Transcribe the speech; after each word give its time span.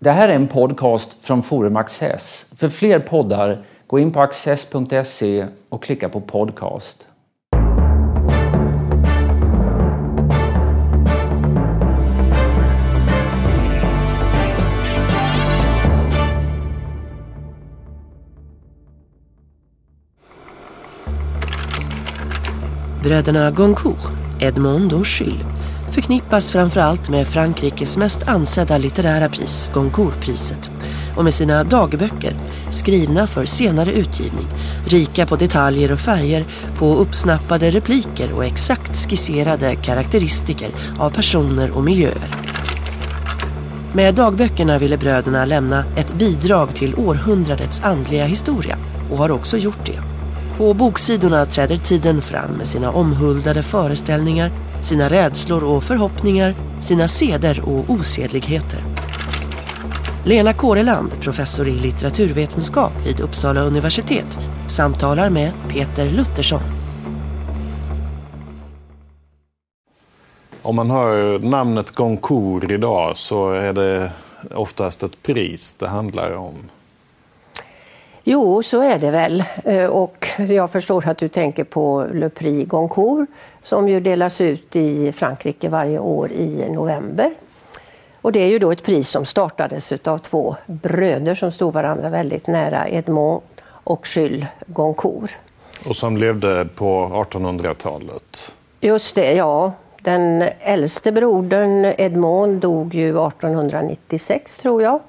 Det 0.00 0.10
här 0.10 0.28
är 0.28 0.34
en 0.34 0.48
podcast 0.48 1.16
från 1.20 1.42
Forum 1.42 1.76
Access. 1.76 2.46
För 2.56 2.68
fler 2.68 3.00
poddar, 3.00 3.64
gå 3.86 3.98
in 3.98 4.12
på 4.12 4.20
access.se 4.20 5.46
och 5.68 5.82
klicka 5.82 6.08
på 6.08 6.20
podcast. 6.20 7.08
Bröderna 23.02 23.50
Goncourt, 23.50 23.96
Edmond 24.40 24.92
och 24.92 25.04
Jules 25.06 25.57
förknippas 25.98 26.50
framförallt 26.50 27.08
med 27.08 27.26
Frankrikes 27.26 27.96
mest 27.96 28.28
ansedda 28.28 28.78
litterära 28.78 29.28
pris, 29.28 29.70
Goncourtpriset 29.74 30.70
och 31.16 31.24
med 31.24 31.34
sina 31.34 31.64
dagböcker, 31.64 32.36
skrivna 32.70 33.26
för 33.26 33.44
senare 33.44 33.92
utgivning, 33.92 34.46
rika 34.86 35.26
på 35.26 35.36
detaljer 35.36 35.92
och 35.92 35.98
färger, 35.98 36.44
på 36.78 36.94
uppsnappade 36.94 37.70
repliker 37.70 38.32
och 38.32 38.44
exakt 38.44 38.96
skisserade 38.96 39.76
karaktäristiker 39.76 40.70
av 40.98 41.10
personer 41.10 41.70
och 41.70 41.84
miljöer. 41.84 42.34
Med 43.94 44.14
dagböckerna 44.14 44.78
ville 44.78 44.96
bröderna 44.96 45.44
lämna 45.44 45.84
ett 45.96 46.14
bidrag 46.14 46.74
till 46.74 46.94
århundradets 46.94 47.80
andliga 47.80 48.24
historia 48.24 48.78
och 49.10 49.18
har 49.18 49.30
också 49.30 49.56
gjort 49.56 49.86
det. 49.86 50.17
På 50.58 50.74
boksidorna 50.74 51.46
träder 51.46 51.76
tiden 51.76 52.22
fram 52.22 52.50
med 52.50 52.66
sina 52.66 52.92
omhuldade 52.92 53.62
föreställningar, 53.62 54.50
sina 54.82 55.08
rädslor 55.08 55.64
och 55.64 55.84
förhoppningar, 55.84 56.54
sina 56.80 57.08
seder 57.08 57.60
och 57.68 57.90
osedligheter. 57.90 58.84
Lena 60.24 60.52
Kåreland, 60.52 61.20
professor 61.20 61.68
i 61.68 61.70
litteraturvetenskap 61.70 62.92
vid 63.06 63.20
Uppsala 63.20 63.60
universitet, 63.60 64.38
samtalar 64.68 65.30
med 65.30 65.52
Peter 65.68 66.10
Luttersson. 66.10 66.60
Om 70.62 70.76
man 70.76 70.90
hör 70.90 71.38
namnet 71.38 71.90
Goncourt 71.90 72.70
idag 72.70 73.16
så 73.16 73.52
är 73.52 73.72
det 73.72 74.12
oftast 74.54 75.02
ett 75.02 75.22
pris 75.22 75.74
det 75.74 75.88
handlar 75.88 76.32
om. 76.32 76.54
Jo, 78.30 78.62
så 78.62 78.82
är 78.82 78.98
det 78.98 79.10
väl. 79.10 79.44
Eh, 79.64 79.84
och 79.84 80.26
jag 80.48 80.70
förstår 80.70 81.08
att 81.08 81.18
du 81.18 81.28
tänker 81.28 81.64
på 81.64 82.06
Le 82.12 82.28
Prix 82.28 82.70
Goncourt 82.70 83.28
som 83.62 83.88
ju 83.88 84.00
delas 84.00 84.40
ut 84.40 84.76
i 84.76 85.12
Frankrike 85.12 85.68
varje 85.68 85.98
år 85.98 86.32
i 86.32 86.70
november. 86.70 87.34
Och 88.20 88.32
det 88.32 88.40
är 88.40 88.48
ju 88.48 88.58
då 88.58 88.72
ett 88.72 88.82
pris 88.82 89.08
som 89.08 89.24
startades 89.24 89.92
av 89.92 90.18
två 90.18 90.56
bröder 90.66 91.34
som 91.34 91.52
stod 91.52 91.72
varandra 91.72 92.08
väldigt 92.08 92.46
nära, 92.46 92.88
Edmond 92.88 93.42
och 93.68 94.08
Jules 94.16 94.44
Goncourt. 94.66 95.38
Och 95.88 95.96
som 95.96 96.16
levde 96.16 96.68
på 96.74 97.10
1800-talet. 97.30 98.54
Just 98.80 99.14
det, 99.14 99.32
ja. 99.32 99.72
Den 100.00 100.44
äldste 100.60 101.12
brodern 101.12 101.84
Edmond 101.84 102.60
dog 102.60 102.94
ju 102.94 103.08
1896 103.08 104.56
tror 104.56 104.82
jag. 104.82 105.00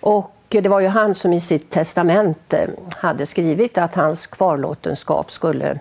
Och 0.00 0.30
det 0.60 0.68
var 0.68 0.80
ju 0.80 0.88
han 0.88 1.14
som 1.14 1.32
i 1.32 1.40
sitt 1.40 1.70
testamente 1.70 2.58
eh, 2.58 2.68
hade 2.96 3.26
skrivit 3.26 3.78
att 3.78 3.94
hans 3.94 4.26
kvarlåtenskap 4.26 5.30
skulle 5.30 5.78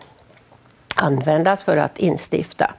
användas 0.95 1.63
för 1.63 1.77
att 1.77 1.97
instifta 1.97 2.71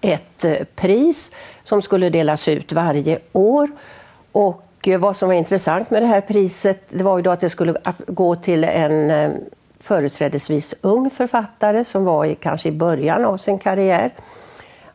ett 0.00 0.44
eh, 0.44 0.56
pris 0.76 1.32
som 1.64 1.82
skulle 1.82 2.10
delas 2.10 2.48
ut 2.48 2.72
varje 2.72 3.18
år. 3.32 3.70
Och 4.32 4.88
eh, 4.88 4.98
vad 4.98 5.16
som 5.16 5.28
var 5.28 5.34
intressant 5.34 5.90
med 5.90 6.02
det 6.02 6.06
här 6.06 6.20
priset 6.20 6.80
det 6.88 7.04
var 7.04 7.16
ju 7.16 7.22
då 7.22 7.30
att 7.30 7.40
det 7.40 7.50
skulle 7.50 7.74
gå 8.06 8.34
till 8.34 8.64
en 8.64 9.32
företrädesvis 9.80 10.74
ung 10.80 11.10
författare 11.10 11.84
som 11.84 12.04
var 12.04 12.24
i, 12.24 12.34
kanske 12.34 12.68
i 12.68 12.72
början 12.72 13.24
av 13.24 13.36
sin 13.36 13.58
karriär. 13.58 14.12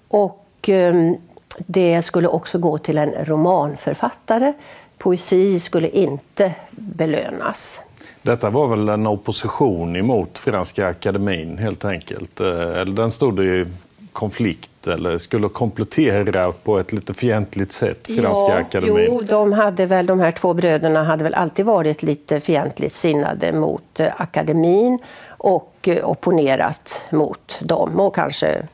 Och 0.08 0.46
ehm, 0.68 1.18
det 1.58 2.02
skulle 2.02 2.28
också 2.28 2.58
gå 2.58 2.78
till 2.78 2.98
en 2.98 3.26
romanförfattare 3.26 4.54
poesi 5.00 5.60
skulle 5.60 5.90
inte 5.90 6.54
belönas. 6.72 7.82
Detta 8.22 8.50
var 8.50 8.68
väl 8.68 8.90
en 8.90 9.08
opposition 9.08 9.96
emot 9.96 10.38
Franska 10.38 10.88
akademin 10.88 11.58
helt 11.58 11.86
enkelt? 11.86 12.40
Eh, 12.40 12.86
den 12.86 13.12
stod 13.12 13.40
i 13.40 13.66
konflikt 14.14 14.88
eller 14.88 15.18
skulle 15.18 15.50
komplettera 15.50 16.52
på 16.52 16.80
ett 16.80 16.94
lite 16.94 17.14
fientligt 17.14 17.72
sätt 17.72 18.08
Franska 18.08 18.52
ja, 18.52 18.60
akademin? 18.60 19.06
Jo, 19.08 19.22
de, 19.22 19.54
hade 19.54 19.86
väl, 19.86 20.06
de 20.06 20.20
här 20.20 20.32
två 20.32 20.54
bröderna 20.54 21.04
hade 21.04 21.24
väl 21.24 21.34
alltid 21.34 21.66
varit 21.66 22.04
lite 22.04 22.40
fientligt 22.40 22.96
sinnade 22.96 23.54
mot 23.54 24.00
eh, 24.00 24.08
akademin 24.18 25.00
och 25.28 25.74
eh, 25.88 26.10
opponerat 26.10 27.06
mot 27.10 27.60
dem 27.62 28.00
och 28.00 28.16
kanske 28.16 28.68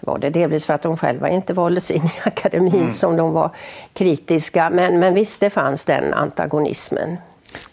var 0.00 0.18
det 0.18 0.30
delvis 0.30 0.66
för 0.66 0.74
att 0.74 0.82
de 0.82 0.96
själva 0.96 1.28
inte 1.28 1.52
valdes 1.52 1.90
in 1.90 2.04
i 2.04 2.10
akademin 2.24 2.74
mm. 2.74 2.90
som 2.90 3.16
de 3.16 3.32
var 3.32 3.50
kritiska. 3.92 4.70
Men, 4.70 5.00
men 5.00 5.14
visst, 5.14 5.40
det 5.40 5.50
fanns 5.50 5.84
den 5.84 6.14
antagonismen. 6.14 7.16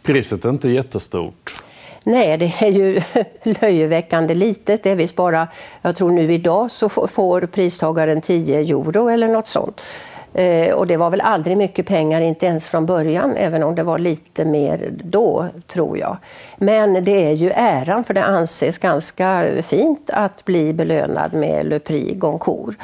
Priset 0.03 0.45
är 0.45 0.49
inte 0.49 0.69
jättestort. 0.69 1.63
Nej, 2.03 2.37
det 2.37 2.53
är 2.59 2.71
ju 2.71 3.01
löjeväckande 3.61 4.33
litet. 4.33 4.83
Det 4.83 4.89
är 4.89 4.95
visst 4.95 5.15
bara, 5.15 5.47
jag 5.81 5.95
tror 5.95 6.11
nu 6.11 6.33
idag 6.33 6.71
så 6.71 6.89
får 6.89 7.45
pristagaren 7.45 8.21
10 8.21 8.59
euro 8.59 9.09
eller 9.09 9.27
något 9.27 9.47
sånt. 9.47 9.81
Eh, 10.35 10.73
och 10.73 10.87
det 10.87 10.97
var 10.97 11.09
väl 11.09 11.21
aldrig 11.21 11.57
mycket 11.57 11.85
pengar, 11.87 12.21
inte 12.21 12.45
ens 12.45 12.69
från 12.69 12.85
början, 12.85 13.35
även 13.35 13.63
om 13.63 13.75
det 13.75 13.83
var 13.83 13.97
lite 13.97 14.45
mer 14.45 14.93
då, 15.03 15.47
tror 15.67 15.97
jag. 15.97 16.17
Men 16.57 17.03
det 17.03 17.25
är 17.25 17.31
ju 17.31 17.51
äran, 17.51 18.03
för 18.03 18.13
det 18.13 18.23
anses 18.23 18.77
ganska 18.77 19.45
fint 19.63 20.09
att 20.13 20.45
bli 20.45 20.73
belönad 20.73 21.33
med 21.33 21.65
Le 21.65 21.79
Prix 21.79 22.19
Goncourt. 22.19 22.75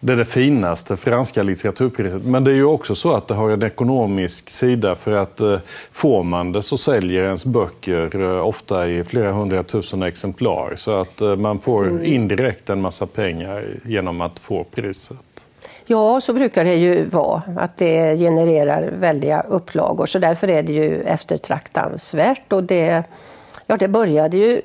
Det 0.00 0.12
är 0.12 0.16
det 0.16 0.24
finaste 0.24 0.96
franska 0.96 1.42
litteraturpriset. 1.42 2.24
Men 2.24 2.44
det 2.44 2.50
är 2.50 2.54
ju 2.54 2.64
också 2.64 2.94
så 2.94 3.14
att 3.14 3.28
det 3.28 3.34
har 3.34 3.50
en 3.50 3.62
ekonomisk 3.62 4.50
sida 4.50 4.94
för 4.94 5.12
att 5.12 5.40
eh, 5.40 5.58
får 5.90 6.22
man 6.22 6.52
det 6.52 6.62
så 6.62 6.78
säljer 6.78 7.24
ens 7.24 7.46
böcker 7.46 8.20
eh, 8.20 8.46
ofta 8.46 8.88
i 8.88 9.04
flera 9.04 9.32
hundratusen 9.32 10.02
exemplar. 10.02 10.74
Så 10.76 10.90
att 10.90 11.20
man 11.38 11.58
får 11.58 11.86
mm. 11.86 12.04
indirekt 12.04 12.70
en 12.70 12.80
massa 12.80 13.06
pengar 13.06 13.64
genom 13.84 14.20
att 14.20 14.38
få 14.38 14.64
priset. 14.64 15.45
Ja, 15.88 16.20
så 16.20 16.32
brukar 16.32 16.64
det 16.64 16.74
ju 16.74 17.04
vara, 17.04 17.42
att 17.56 17.76
det 17.76 18.16
genererar 18.16 18.90
väldiga 18.90 19.40
upplagor. 19.40 20.06
Så 20.06 20.18
därför 20.18 20.48
är 20.50 20.62
det 20.62 20.72
ju 20.72 21.02
eftertraktansvärt. 21.02 22.52
Och 22.52 22.64
det, 22.64 23.04
ja, 23.66 23.76
det 23.76 23.88
började 23.88 24.36
ju... 24.36 24.62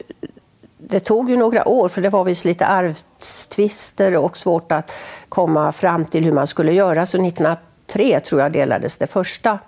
Det 0.78 1.00
tog 1.00 1.30
ju 1.30 1.38
några 1.38 1.68
år, 1.68 1.90
för 1.90 2.02
det 2.02 2.10
var 2.10 2.24
visst 2.24 2.46
lite 2.46 2.66
arvstvister 2.66 4.18
och 4.18 4.38
svårt 4.38 4.72
att 4.72 4.92
komma 5.30 5.72
fram 5.72 6.06
till 6.06 6.24
hur 6.24 6.32
man 6.32 6.48
skulle 6.48 6.74
göra. 6.74 7.06
Så 7.06 7.18
1903 7.18 8.20
tror 8.20 8.42
jag 8.42 8.52
delades 8.52 8.98
det 8.98 9.08
första 9.08 9.60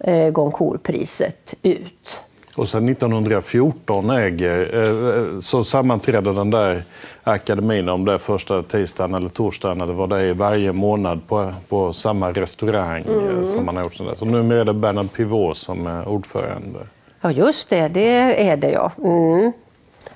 eh, 0.00 0.28
Goncourtpriset 0.28 1.54
ut. 1.62 2.22
Och 2.56 2.68
sen 2.68 2.88
1914 2.88 4.10
äger, 4.10 4.82
eh, 4.82 5.38
så 5.40 5.64
sammanträder 5.64 6.32
den 6.32 6.50
där 6.50 6.84
akademin 7.22 7.88
om 7.88 8.04
det 8.04 8.18
första 8.18 8.62
tisdagen 8.62 9.14
eller 9.14 9.28
torsdagen 9.28 9.80
eller 9.80 9.92
vad 9.92 10.08
det 10.10 10.20
är 10.20 10.34
varje 10.34 10.72
månad 10.72 11.20
på, 11.28 11.52
på 11.68 11.92
samma 11.92 12.32
restaurang 12.32 13.04
eh, 13.08 13.14
mm. 13.14 13.46
som 13.46 13.64
man 13.64 13.76
har 13.76 13.84
gjort. 13.84 14.18
Så 14.18 14.24
nu 14.24 14.60
är 14.60 14.64
det 14.64 14.74
Bernard 14.74 15.12
Pivot 15.12 15.56
som 15.56 15.86
är 15.86 16.08
ordförande. 16.08 16.78
Ja 17.20 17.30
just 17.30 17.70
det, 17.70 17.88
det 17.88 18.48
är 18.48 18.56
det 18.56 18.70
ja. 18.70 18.92
Mm. 19.04 19.52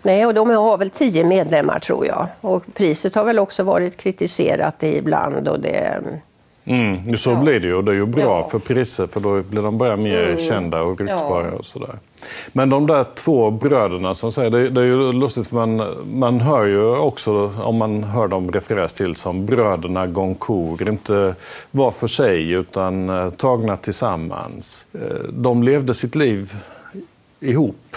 Nej, 0.03 0.26
och 0.26 0.34
de 0.34 0.50
har 0.50 0.78
väl 0.78 0.91
tio 0.91 1.24
medlemmar 1.24 1.78
tror 1.78 2.06
jag. 2.06 2.26
Och 2.41 2.64
priset 2.74 3.14
har 3.14 3.24
väl 3.24 3.38
också 3.38 3.62
varit 3.62 3.97
kritiserat 3.97 4.82
ibland. 4.82 5.48
Och 5.48 5.60
det, 5.60 6.03
Mm, 6.66 7.16
så 7.16 7.31
ja. 7.31 7.41
blir 7.41 7.60
det 7.60 7.66
ju. 7.66 7.82
Det 7.82 7.91
är 7.91 7.94
ju 7.94 8.06
bra 8.06 8.22
ja. 8.22 8.49
för 8.50 8.59
priser 8.59 9.06
för 9.06 9.21
då 9.21 9.43
blir 9.43 9.62
de 9.62 9.78
bara 9.78 9.97
mer 9.97 10.22
mm. 10.22 10.39
kända 10.39 10.83
och 10.83 11.01
ryktbara. 11.01 11.47
Ja. 11.47 11.53
Och 11.59 11.66
sådär. 11.66 11.98
Men 12.53 12.71
de 12.71 12.86
där 12.86 13.04
två 13.15 13.51
bröderna 13.51 14.15
som 14.15 14.33
säger, 14.33 14.51
det, 14.51 14.71
det 14.71 14.80
är 14.80 14.84
ju 14.84 15.13
lustigt 15.13 15.47
för 15.47 15.66
man, 15.66 15.83
man 16.13 16.41
hör 16.41 16.65
ju 16.65 16.97
också, 16.97 17.53
om 17.63 17.77
man 17.77 18.04
hör 18.04 18.28
dem 18.28 18.51
refereras 18.53 18.92
till 18.92 19.16
som 19.16 19.47
bröderna 19.47 20.07
Goncourt, 20.07 20.80
inte 20.80 21.34
var 21.71 21.91
för 21.91 22.07
sig 22.07 22.51
utan 22.51 23.10
eh, 23.10 23.30
tagna 23.30 23.77
tillsammans. 23.77 24.86
Eh, 24.92 25.30
de 25.33 25.63
levde 25.63 25.95
sitt 25.95 26.15
liv 26.15 26.54
ihop 27.41 27.97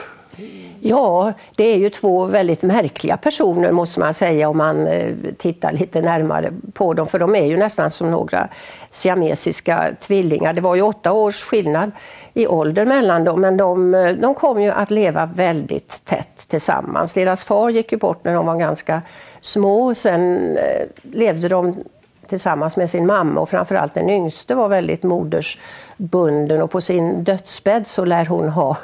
Ja, 0.81 1.33
det 1.55 1.63
är 1.63 1.77
ju 1.77 1.89
två 1.89 2.25
väldigt 2.25 2.61
märkliga 2.61 3.17
personer 3.17 3.71
måste 3.71 3.99
man 3.99 4.13
säga 4.13 4.49
om 4.49 4.57
man 4.57 4.87
eh, 4.87 5.13
tittar 5.37 5.71
lite 5.71 6.01
närmare 6.01 6.53
på 6.73 6.93
dem. 6.93 7.07
För 7.07 7.19
de 7.19 7.35
är 7.35 7.45
ju 7.45 7.57
nästan 7.57 7.91
som 7.91 8.11
några 8.11 8.49
siamesiska 8.91 9.89
tvillingar. 9.99 10.53
Det 10.53 10.61
var 10.61 10.75
ju 10.75 10.81
åtta 10.81 11.11
års 11.11 11.43
skillnad 11.43 11.91
i 12.33 12.47
ålder 12.47 12.85
mellan 12.85 13.23
dem, 13.23 13.41
men 13.41 13.57
de, 13.57 13.95
eh, 13.95 14.11
de 14.11 14.33
kom 14.33 14.61
ju 14.61 14.71
att 14.71 14.91
leva 14.91 15.25
väldigt 15.25 16.05
tätt 16.05 16.47
tillsammans. 16.47 17.13
Deras 17.13 17.45
far 17.45 17.69
gick 17.69 17.91
ju 17.91 17.97
bort 17.97 18.23
när 18.23 18.33
de 18.33 18.45
var 18.45 18.55
ganska 18.55 19.01
små. 19.41 19.95
Sen 19.95 20.57
eh, 20.57 20.87
levde 21.03 21.47
de 21.47 21.83
tillsammans 22.29 22.77
med 22.77 22.89
sin 22.89 23.05
mamma 23.05 23.41
och 23.41 23.49
framförallt 23.49 23.93
den 23.93 24.09
yngste 24.09 24.55
var 24.55 24.69
väldigt 24.69 25.03
modersbunden 25.03 26.61
och 26.61 26.71
på 26.71 26.81
sin 26.81 27.23
dödsbädd 27.23 27.87
så 27.87 28.05
lär 28.05 28.25
hon 28.25 28.49
ha 28.49 28.77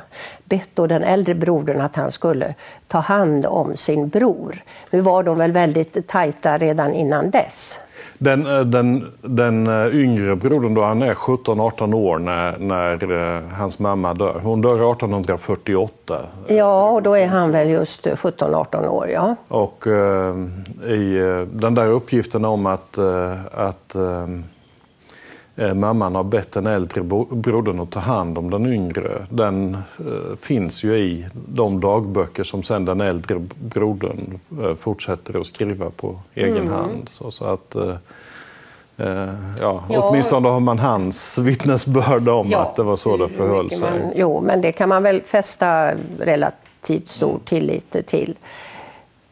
bett 0.43 0.69
då 0.73 0.87
den 0.87 1.03
äldre 1.03 1.35
brodern 1.35 1.81
att 1.81 1.95
han 1.95 2.11
skulle 2.11 2.53
ta 2.87 2.99
hand 2.99 3.45
om 3.45 3.75
sin 3.75 4.09
bror. 4.09 4.63
Nu 4.89 5.01
var 5.01 5.23
de 5.23 5.37
väl 5.37 5.51
väldigt 5.51 6.07
tajta 6.07 6.57
redan 6.57 6.93
innan 6.93 7.29
dess. 7.31 7.79
Den, 8.25 8.47
eh, 8.47 8.61
den, 8.61 9.05
den 9.21 9.67
eh, 9.67 9.95
yngre 9.95 10.35
brodern 10.35 10.73
då, 10.73 10.83
han 10.83 11.01
är 11.01 11.13
17-18 11.13 11.93
år 11.93 12.19
när, 12.19 12.57
när 12.59 13.11
uh, 13.11 13.41
hans 13.57 13.79
mamma 13.79 14.13
dör. 14.13 14.39
Hon 14.43 14.61
dör 14.61 14.91
1848. 14.91 16.19
Ja, 16.47 16.89
och 16.89 17.03
då 17.03 17.17
är 17.17 17.27
han 17.27 17.51
väl 17.51 17.69
just 17.69 18.07
17-18 18.07 18.87
år. 18.87 19.09
Ja. 19.09 19.35
Och 19.47 19.87
uh, 19.87 20.47
i 20.85 21.45
den 21.51 21.75
där 21.75 21.87
uppgiften 21.87 22.45
om 22.45 22.65
att, 22.65 22.97
att 23.51 23.95
Eh, 23.95 24.27
mamman 25.55 26.15
har 26.15 26.23
bett 26.23 26.51
den 26.51 26.67
äldre 26.67 27.03
brodern 27.29 27.79
att 27.79 27.91
ta 27.91 27.99
hand 27.99 28.37
om 28.37 28.49
den 28.49 28.65
yngre. 28.65 29.27
Den 29.29 29.73
eh, 29.73 30.35
finns 30.39 30.83
ju 30.83 30.95
i 30.95 31.25
de 31.47 31.79
dagböcker 31.79 32.43
som 32.43 32.63
sen 32.63 32.85
den 32.85 33.01
äldre 33.01 33.47
brodern 33.55 34.39
eh, 34.63 34.75
fortsätter 34.75 35.41
att 35.41 35.47
skriva 35.47 35.89
på 35.89 36.19
egen 36.33 36.57
mm. 36.57 36.73
hand. 36.73 37.09
Så, 37.09 37.31
så 37.31 37.45
att, 37.45 37.75
ja, 38.95 39.83
ja, 39.89 40.09
åtminstone 40.09 40.49
har 40.49 40.59
man 40.59 40.79
hans 40.79 41.37
vittnesbörd 41.37 42.29
om 42.29 42.49
ja, 42.49 42.61
att 42.61 42.75
det 42.75 42.83
var 42.83 42.95
så 42.95 43.17
det 43.17 43.29
förhöll 43.29 43.71
sig. 43.71 43.91
Man, 43.91 44.11
jo, 44.15 44.41
men 44.41 44.61
det 44.61 44.71
kan 44.71 44.89
man 44.89 45.03
väl 45.03 45.21
fästa 45.21 45.91
relativt 46.19 47.09
stor 47.09 47.39
tillit 47.45 47.95
till. 48.07 48.35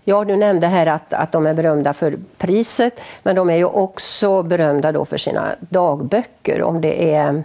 Ja, 0.04 0.24
du 0.24 0.36
nämnde 0.36 0.68
här 0.68 0.86
att, 0.86 1.14
att 1.14 1.32
de 1.32 1.48
är 1.48 1.54
berömda 1.54 1.94
för 1.94 2.18
priset, 2.38 3.02
men 3.24 3.36
de 3.36 3.50
är 3.50 3.56
ju 3.56 3.66
också 3.66 4.44
berömda 4.44 4.92
då 4.92 5.06
för 5.06 5.18
sina 5.18 5.56
dagböcker. 5.60 6.62
Om 6.62 6.82
det 6.82 7.14
är 7.14 7.44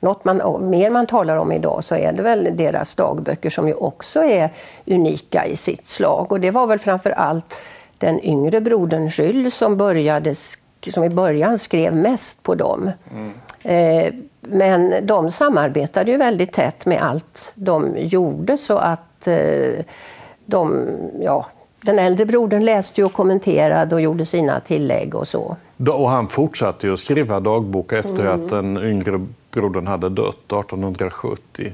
något 0.00 0.24
man, 0.24 0.70
mer 0.70 0.90
man 0.90 1.06
talar 1.06 1.36
om 1.36 1.52
idag 1.52 1.84
så 1.84 1.94
är 1.94 2.12
det 2.12 2.22
väl 2.22 2.48
deras 2.56 2.94
dagböcker 2.94 3.50
som 3.50 3.68
ju 3.68 3.74
också 3.74 4.24
är 4.24 4.50
unika 4.86 5.46
i 5.46 5.56
sitt 5.56 5.88
slag. 5.88 6.32
Och 6.32 6.40
det 6.40 6.50
var 6.50 6.66
väl 6.66 6.78
framför 6.78 7.10
allt 7.10 7.54
den 7.98 8.24
yngre 8.24 8.60
brodern 8.60 9.08
Jules 9.08 9.54
som, 9.54 9.76
började, 9.76 10.34
som 10.94 11.04
i 11.04 11.10
början 11.10 11.58
skrev 11.58 11.96
mest 11.96 12.42
på 12.42 12.54
dem. 12.54 12.90
Mm. 13.12 13.32
Eh, 13.62 14.14
men 14.40 15.06
de 15.06 15.30
samarbetade 15.30 16.10
ju 16.10 16.16
väldigt 16.16 16.52
tätt 16.52 16.86
med 16.86 17.02
allt 17.02 17.52
de 17.54 17.94
gjorde 17.98 18.58
så 18.58 18.78
att 18.78 19.26
eh, 19.26 19.84
de, 20.46 20.86
ja, 21.20 21.46
den 21.82 21.98
äldre 21.98 22.26
brodern 22.26 22.64
läste 22.64 23.04
och 23.04 23.12
kommenterade 23.12 23.94
och 23.94 24.00
gjorde 24.00 24.26
sina 24.26 24.60
tillägg 24.60 25.14
och 25.14 25.28
så. 25.28 25.56
Och 25.88 26.10
han 26.10 26.28
fortsatte 26.28 26.86
ju 26.86 26.92
att 26.92 26.98
skriva 26.98 27.40
dagbok 27.40 27.92
efter 27.92 28.26
mm. 28.26 28.32
att 28.34 28.50
den 28.50 28.76
yngre 28.76 29.26
brodern 29.50 29.86
hade 29.86 30.08
dött 30.08 30.52
1870. 30.52 31.72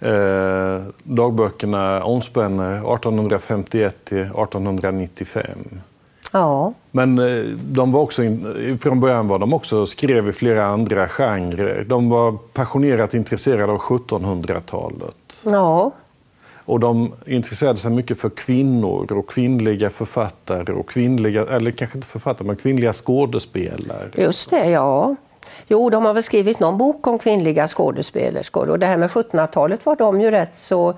Eh, 0.00 0.82
dagböckerna 1.02 2.04
omspänner 2.04 2.74
1851 2.74 4.04
till 4.04 4.18
1895. 4.18 5.44
Ja. 6.32 6.72
Men 6.90 7.18
eh, 7.18 7.44
de 7.72 7.92
var 7.92 8.00
också, 8.00 8.22
från 8.80 9.00
början 9.00 9.28
var 9.28 9.38
de 9.38 9.52
också 9.52 9.86
skrev 9.86 10.28
i 10.28 10.32
flera 10.32 10.66
andra 10.66 11.08
genrer. 11.08 11.84
De 11.88 12.10
var 12.10 12.32
passionerat 12.32 13.14
intresserade 13.14 13.72
av 13.72 13.78
1700-talet. 13.78 15.16
Ja. 15.42 15.92
Och 16.64 16.80
de 16.80 17.14
intresserade 17.26 17.78
sig 17.78 17.90
mycket 17.90 18.18
för 18.18 18.30
kvinnor 18.30 19.12
och 19.12 19.28
kvinnliga 19.28 19.90
författare 19.90 20.72
och 20.72 20.88
kvinnliga, 20.88 21.46
eller 21.46 21.70
kanske 21.70 21.98
inte 21.98 22.08
författare, 22.08 22.46
men 22.46 22.56
kvinnliga 22.56 22.92
skådespelare. 22.92 24.10
Just 24.14 24.50
det, 24.50 24.70
ja. 24.70 25.16
Jo, 25.68 25.90
de 25.90 26.04
har 26.04 26.14
väl 26.14 26.22
skrivit 26.22 26.60
någon 26.60 26.78
bok 26.78 27.06
om 27.06 27.18
kvinnliga 27.18 27.68
skådespelerskor 27.68 28.70
och 28.70 28.78
det 28.78 28.86
här 28.86 28.96
med 28.96 29.10
1700-talet 29.10 29.86
var 29.86 29.96
de 29.96 30.20
ju 30.20 30.30
rätt 30.30 30.54
så 30.54 30.94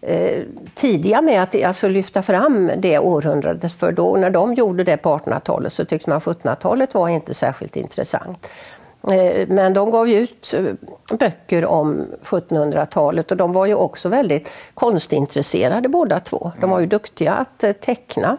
eh, 0.00 0.42
tidiga 0.74 1.22
med 1.22 1.42
att 1.42 1.64
alltså, 1.64 1.88
lyfta 1.88 2.22
fram 2.22 2.70
det 2.78 2.98
århundradet. 2.98 3.72
För 3.72 3.92
då, 3.92 4.16
när 4.16 4.30
de 4.30 4.54
gjorde 4.54 4.84
det 4.84 4.96
på 4.96 5.18
1800-talet 5.18 5.72
så 5.72 5.84
tyckte 5.84 6.10
man 6.10 6.20
1700-talet 6.20 6.94
var 6.94 7.08
inte 7.08 7.34
särskilt 7.34 7.76
intressant. 7.76 8.46
Eh, 9.10 9.48
men 9.48 9.74
de 9.74 9.90
gav 9.90 10.08
ut 10.08 10.54
eh, 10.54 10.64
böcker 11.18 11.64
om 11.64 12.06
1700-talet 12.22 13.30
och 13.30 13.36
de 13.36 13.52
var 13.52 13.66
ju 13.66 13.74
också 13.74 14.08
väldigt 14.08 14.48
konstintresserade 14.74 15.88
båda 15.88 16.20
två. 16.20 16.52
De 16.60 16.70
var 16.70 16.80
ju 16.80 16.86
duktiga 16.86 17.34
att 17.34 17.64
eh, 17.64 17.72
teckna. 17.72 18.36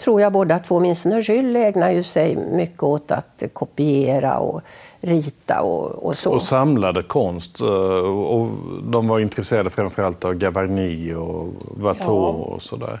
Tror 0.00 0.20
jag 0.20 0.32
båda 0.32 0.58
två, 0.58 0.76
åtminstone 0.76 1.20
Jules 1.20 1.74
ägnar 1.74 1.90
ju 1.90 2.02
sig 2.02 2.36
mycket 2.36 2.82
åt 2.82 3.10
att 3.10 3.42
kopiera 3.52 4.38
och 4.38 4.60
rita 5.00 5.60
och, 5.60 5.86
och 5.86 6.16
så. 6.16 6.30
Och 6.30 6.42
samlade 6.42 7.02
konst. 7.02 7.60
Och 7.60 8.48
de 8.82 9.08
var 9.08 9.20
intresserade 9.20 9.70
framförallt 9.70 10.24
av 10.24 10.34
Gavarni 10.34 11.14
och 11.14 11.46
Watteau 11.76 12.14
ja. 12.14 12.28
och 12.28 12.62
sådär. 12.62 13.00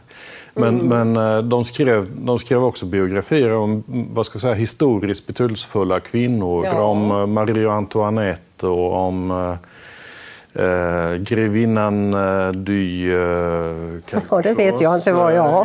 Men, 0.58 0.80
mm. 0.80 1.12
men 1.12 1.36
eh, 1.36 1.42
de, 1.42 1.64
skrev, 1.64 2.08
de 2.24 2.38
skrev 2.38 2.64
också 2.64 2.86
biografier 2.86 3.52
om 3.52 3.84
vad 3.86 4.26
ska 4.26 4.36
jag 4.36 4.40
säga, 4.40 4.54
historiskt 4.54 5.26
betydelsefulla 5.26 6.00
kvinnor. 6.00 6.64
Ja. 6.64 6.82
Om 6.82 7.10
eh, 7.10 7.26
Marie 7.26 7.70
Antoinette 7.70 8.66
och 8.66 8.94
om 8.94 9.56
eh, 10.54 11.14
grevinnan 11.16 12.14
eh, 12.14 12.52
Dy... 12.52 13.12
Eh, 13.12 13.18
ja, 14.30 14.40
det 14.42 14.54
vet 14.54 14.80
jag 14.80 14.94
inte 14.94 15.12
vad 15.12 15.34
jag 15.34 15.42
har. 15.42 15.64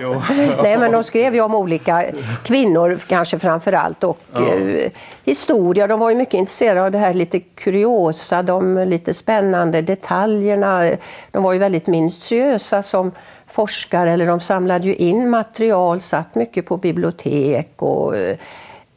Nej, 0.63 0.77
men 0.77 0.91
de 0.91 1.03
skrev 1.03 1.35
ju 1.35 1.41
om 1.41 1.55
olika 1.55 2.05
kvinnor 2.43 2.99
kanske 3.07 3.39
framför 3.39 3.73
allt 3.73 4.03
och 4.03 4.17
ja. 4.33 4.53
eh, 4.53 4.91
historia. 5.23 5.87
De 5.87 5.99
var 5.99 6.09
ju 6.09 6.15
mycket 6.15 6.33
intresserade 6.33 6.83
av 6.83 6.91
det 6.91 6.97
här 6.97 7.13
lite 7.13 7.39
kuriosa, 7.39 8.43
de 8.43 8.77
lite 8.77 9.13
spännande 9.13 9.81
detaljerna. 9.81 10.91
De 11.31 11.43
var 11.43 11.53
ju 11.53 11.59
väldigt 11.59 11.87
minutiösa 11.87 12.83
som 12.83 13.11
forskare, 13.47 14.11
eller 14.11 14.25
de 14.25 14.39
samlade 14.39 14.87
ju 14.87 14.95
in 14.95 15.29
material, 15.29 15.99
satt 15.99 16.35
mycket 16.35 16.65
på 16.65 16.77
bibliotek 16.77 17.71
och 17.77 18.17
eh, 18.17 18.37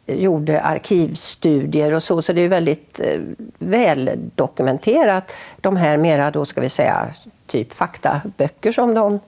gjorde 0.06 0.60
arkivstudier 0.60 1.92
och 1.92 2.02
så, 2.02 2.22
så 2.22 2.32
det 2.32 2.40
är 2.40 2.48
väldigt 2.48 3.00
eh, 3.00 3.20
väl 3.58 4.10
dokumenterat. 4.34 5.32
De 5.60 5.76
här 5.76 5.96
mera, 5.96 6.30
då 6.30 6.44
ska 6.44 6.60
vi 6.60 6.68
säga, 6.68 7.08
typ 7.46 7.72
faktaböcker 7.72 8.72
som 8.72 8.94
de 8.94 9.20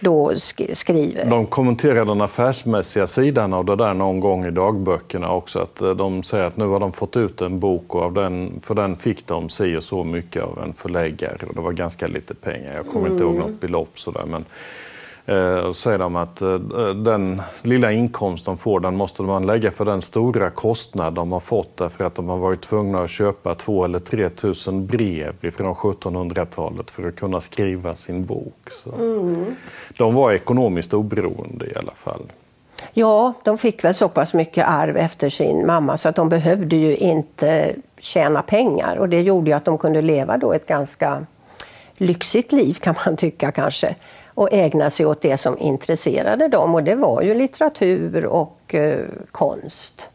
då 0.00 0.32
skriver. 0.72 1.30
De 1.30 1.46
kommenterar 1.46 2.04
den 2.04 2.20
affärsmässiga 2.20 3.06
sidan 3.06 3.52
av 3.52 3.64
det 3.64 3.76
där 3.76 3.94
någon 3.94 4.20
gång 4.20 4.46
i 4.46 4.50
dagböckerna 4.50 5.32
också. 5.32 5.58
Att 5.58 5.80
eh, 5.80 5.90
de 5.90 6.22
säger 6.22 6.44
att 6.44 6.56
nu 6.56 6.66
har 6.66 6.80
de 6.80 6.92
fått 6.92 7.16
ut 7.16 7.40
en 7.40 7.60
bok 7.60 7.94
och 7.94 8.02
av 8.02 8.12
den, 8.12 8.60
för 8.62 8.74
den 8.74 8.96
fick 8.96 9.26
de 9.26 9.48
si 9.48 9.76
och 9.76 9.84
så 9.84 10.04
mycket 10.04 10.42
av 10.42 10.62
en 10.62 10.72
förläggare. 10.72 11.46
Och 11.48 11.54
det 11.54 11.60
var 11.60 11.72
ganska 11.72 12.06
lite 12.06 12.34
pengar. 12.34 12.74
Jag 12.74 12.86
kommer 12.86 13.00
mm. 13.00 13.12
inte 13.12 13.24
ihåg 13.24 13.34
mm. 13.34 13.50
något 13.50 13.60
belopp 13.60 14.00
sådär. 14.00 14.24
Men 14.26 14.44
Eh, 15.28 15.72
säger 15.72 15.98
de 15.98 16.16
att 16.16 16.42
eh, 16.42 16.58
den 16.94 17.42
lilla 17.62 17.92
inkomst 17.92 18.44
de 18.44 18.56
får 18.56 18.80
den 18.80 18.96
måste 18.96 19.22
man 19.22 19.46
lägga 19.46 19.70
för 19.70 19.84
den 19.84 20.02
stora 20.02 20.50
kostnad 20.50 21.14
de 21.14 21.32
har 21.32 21.40
fått 21.40 21.76
därför 21.76 22.04
att 22.04 22.14
de 22.14 22.28
har 22.28 22.38
varit 22.38 22.60
tvungna 22.60 23.02
att 23.02 23.10
köpa 23.10 23.54
två 23.54 23.84
eller 23.84 23.98
tre 23.98 24.30
tusen 24.30 24.86
brev 24.86 25.50
från 25.50 25.74
1700-talet 25.74 26.90
för 26.90 27.08
att 27.08 27.16
kunna 27.16 27.40
skriva 27.40 27.94
sin 27.94 28.24
bok. 28.26 28.70
Så 28.70 28.94
mm. 28.94 29.56
De 29.98 30.14
var 30.14 30.32
ekonomiskt 30.32 30.94
oberoende 30.94 31.66
i 31.66 31.74
alla 31.76 31.92
fall. 31.92 32.22
Ja, 32.92 33.32
de 33.44 33.58
fick 33.58 33.84
väl 33.84 33.94
så 33.94 34.08
pass 34.08 34.34
mycket 34.34 34.68
arv 34.68 34.96
efter 34.96 35.28
sin 35.28 35.66
mamma 35.66 35.96
så 35.96 36.08
att 36.08 36.16
de 36.16 36.28
behövde 36.28 36.76
ju 36.76 36.96
inte 36.96 37.74
tjäna 37.98 38.42
pengar 38.42 38.96
och 38.96 39.08
det 39.08 39.20
gjorde 39.20 39.50
ju 39.50 39.56
att 39.56 39.64
de 39.64 39.78
kunde 39.78 40.02
leva 40.02 40.36
då 40.36 40.52
ett 40.52 40.66
ganska 40.66 41.26
lyxigt 41.98 42.52
liv 42.52 42.74
kan 42.74 42.94
man 43.06 43.16
tycka 43.16 43.52
kanske 43.52 43.96
och 44.26 44.52
ägna 44.52 44.90
sig 44.90 45.06
åt 45.06 45.22
det 45.22 45.36
som 45.36 45.58
intresserade 45.58 46.48
dem 46.48 46.74
och 46.74 46.82
det 46.82 46.94
var 46.94 47.22
ju 47.22 47.34
litteratur 47.34 48.26
och 48.26 48.74
eh, 48.74 49.04
konst. 49.30 50.08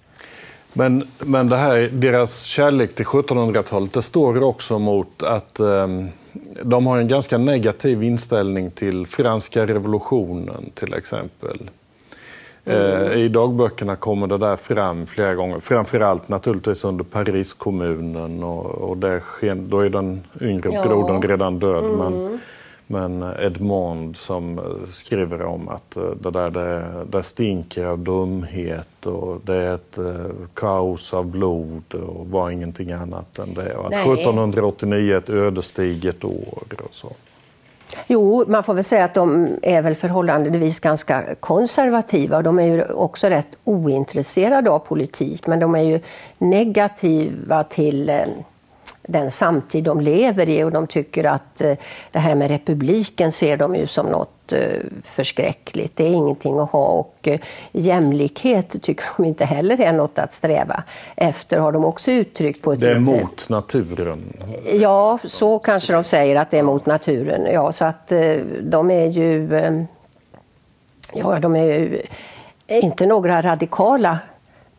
Men, 0.73 1.07
men 1.19 1.49
det 1.49 1.57
här, 1.57 1.89
deras 1.91 2.43
kärlek 2.43 2.95
till 2.95 3.05
1700-talet 3.05 3.93
det 3.93 4.01
står 4.01 4.43
också 4.43 4.79
mot 4.79 5.23
att 5.23 5.59
eh, 5.59 5.87
de 6.63 6.87
har 6.87 6.97
en 6.97 7.07
ganska 7.07 7.37
negativ 7.37 8.03
inställning 8.03 8.71
till 8.71 9.07
franska 9.07 9.65
revolutionen 9.65 10.69
till 10.73 10.93
exempel. 10.93 11.69
Eh, 12.65 13.01
mm. 13.01 13.20
I 13.20 13.27
dagböckerna 13.27 13.96
kommer 13.96 14.27
det 14.27 14.38
där 14.38 14.55
fram 14.55 15.08
flera 15.08 15.36
gånger. 15.36 15.60
Framförallt 15.60 16.29
naturligtvis 16.29 16.84
under 16.86 17.03
Pariskommunen 17.03 18.43
och, 18.43 18.65
och 18.65 18.98
där, 18.98 19.22
då 19.55 19.79
är 19.79 19.89
den 19.89 20.24
yngre 20.41 20.70
ja. 20.74 20.84
brodern 20.84 21.22
redan 21.22 21.60
död. 21.60 21.86
Mm. 21.86 21.98
Men, 21.98 22.39
men 22.88 23.34
Edmond 23.39 24.17
som 24.17 24.60
skriver 24.91 25.41
om 25.41 25.70
att 25.70 25.96
eh, 25.96 26.10
det 26.22 26.32
där 26.32 26.50
det, 26.50 27.05
det 27.10 27.24
stinker 27.24 27.86
av 27.86 28.00
dumhet 28.00 29.05
och 29.05 29.41
det 29.43 29.55
är 29.55 29.75
ett 29.75 29.98
eh, 29.98 30.48
kaos 30.53 31.13
av 31.13 31.25
blod 31.25 31.93
och 31.93 32.27
var 32.27 32.51
ingenting 32.51 32.91
annat 32.91 33.39
än 33.39 33.53
det. 33.53 33.75
Och 33.75 33.86
att 33.86 33.93
1789 33.93 35.13
är 35.13 35.17
ett 35.17 35.29
ödesdigert 35.29 36.24
år 36.24 36.63
och 36.84 36.96
så. 36.96 37.12
Jo, 38.07 38.45
man 38.47 38.63
får 38.63 38.73
väl 38.73 38.83
säga 38.83 39.03
att 39.05 39.13
de 39.13 39.47
är 39.62 39.81
väl 39.81 39.95
förhållandevis 39.95 40.79
ganska 40.79 41.23
konservativa. 41.39 42.41
De 42.41 42.59
är 42.59 42.63
ju 42.63 42.83
också 42.83 43.27
rätt 43.27 43.57
ointresserade 43.63 44.69
av 44.69 44.79
politik, 44.79 45.47
men 45.47 45.59
de 45.59 45.75
är 45.75 45.81
ju 45.81 46.00
negativa 46.38 47.63
till 47.63 48.09
eh, 48.09 48.25
den 49.07 49.31
samtid 49.31 49.83
de 49.83 50.01
lever 50.01 50.50
i 50.50 50.63
och 50.63 50.72
de 50.72 50.88
tycker 50.88 51.24
att 51.24 51.62
eh, 51.62 51.77
det 52.12 52.19
här 52.19 52.36
med 52.36 52.51
republiken 52.51 53.31
ser 53.31 53.57
de 53.57 53.75
ju 53.75 53.88
som 53.88 54.05
något 54.05 54.53
eh, 54.53 54.60
förskräckligt. 55.03 55.95
Det 55.95 56.03
är 56.03 56.13
ingenting 56.13 56.60
att 56.60 56.72
ha 56.72 56.86
och 56.86 57.27
eh, 57.27 57.39
jämlikhet 57.72 58.81
tycker 58.81 59.05
de 59.17 59.25
inte 59.25 59.45
heller 59.45 59.81
är 59.81 59.93
något 59.93 60.19
att 60.19 60.33
sträva 60.33 60.83
efter 61.15 61.57
har 61.57 61.72
de 61.72 61.86
också 61.86 62.12
uttryckt 62.12 62.62
på 62.62 62.74
ett 62.74 62.79
Det 62.79 62.91
är 62.91 63.00
mot 63.00 63.50
naturen? 63.50 64.19
Ja, 64.74 65.19
så 65.24 65.60
kanske 65.60 65.93
de 65.93 66.03
säger 66.03 66.36
att 66.36 66.51
det 66.51 66.57
är 66.57 66.63
mot 66.63 66.86
naturen. 66.86 67.48
Ja, 67.53 67.72
så 67.72 67.86
att 67.86 68.07
de 68.62 68.91
är 68.91 69.10
ju... 69.10 69.50
Ja, 71.13 71.39
de 71.39 71.55
är 71.55 71.63
ju 71.63 72.01
inte 72.67 73.05
några 73.05 73.41
radikala 73.41 74.19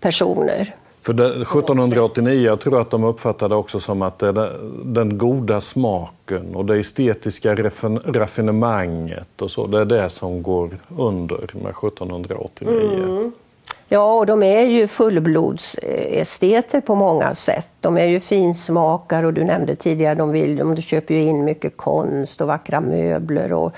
personer. 0.00 0.74
För 1.04 1.12
det, 1.12 1.26
1789, 1.26 2.44
jag 2.44 2.60
tror 2.60 2.80
att 2.80 2.90
de 2.90 3.04
uppfattade 3.04 3.54
också 3.54 3.80
som 3.80 4.02
att 4.02 4.18
det 4.18 4.50
den 4.84 5.18
goda 5.18 5.60
smaken 5.60 6.54
och 6.54 6.64
det 6.64 6.78
estetiska 6.78 7.54
raffinemanget 8.04 9.42
och 9.42 9.50
så, 9.50 9.66
det 9.66 9.80
är 9.80 9.84
det 9.84 10.08
som 10.08 10.42
går 10.42 10.70
under 10.98 11.36
med 11.36 11.70
1789. 11.70 12.70
Mm. 13.04 13.32
Ja, 13.88 14.14
och 14.14 14.26
de 14.26 14.42
är 14.42 14.60
ju 14.60 14.88
fullblodsesteter 14.88 16.80
på 16.80 16.94
många 16.94 17.34
sätt. 17.34 17.70
De 17.80 17.98
är 17.98 18.06
ju 18.06 18.20
finsmakare 18.20 19.26
och 19.26 19.34
du 19.34 19.44
nämnde 19.44 19.76
tidigare, 19.76 20.14
de, 20.14 20.30
vill, 20.30 20.56
de 20.56 20.76
köper 20.76 21.14
ju 21.14 21.22
in 21.22 21.44
mycket 21.44 21.76
konst 21.76 22.40
och 22.40 22.46
vackra 22.46 22.80
möbler 22.80 23.52
och 23.52 23.72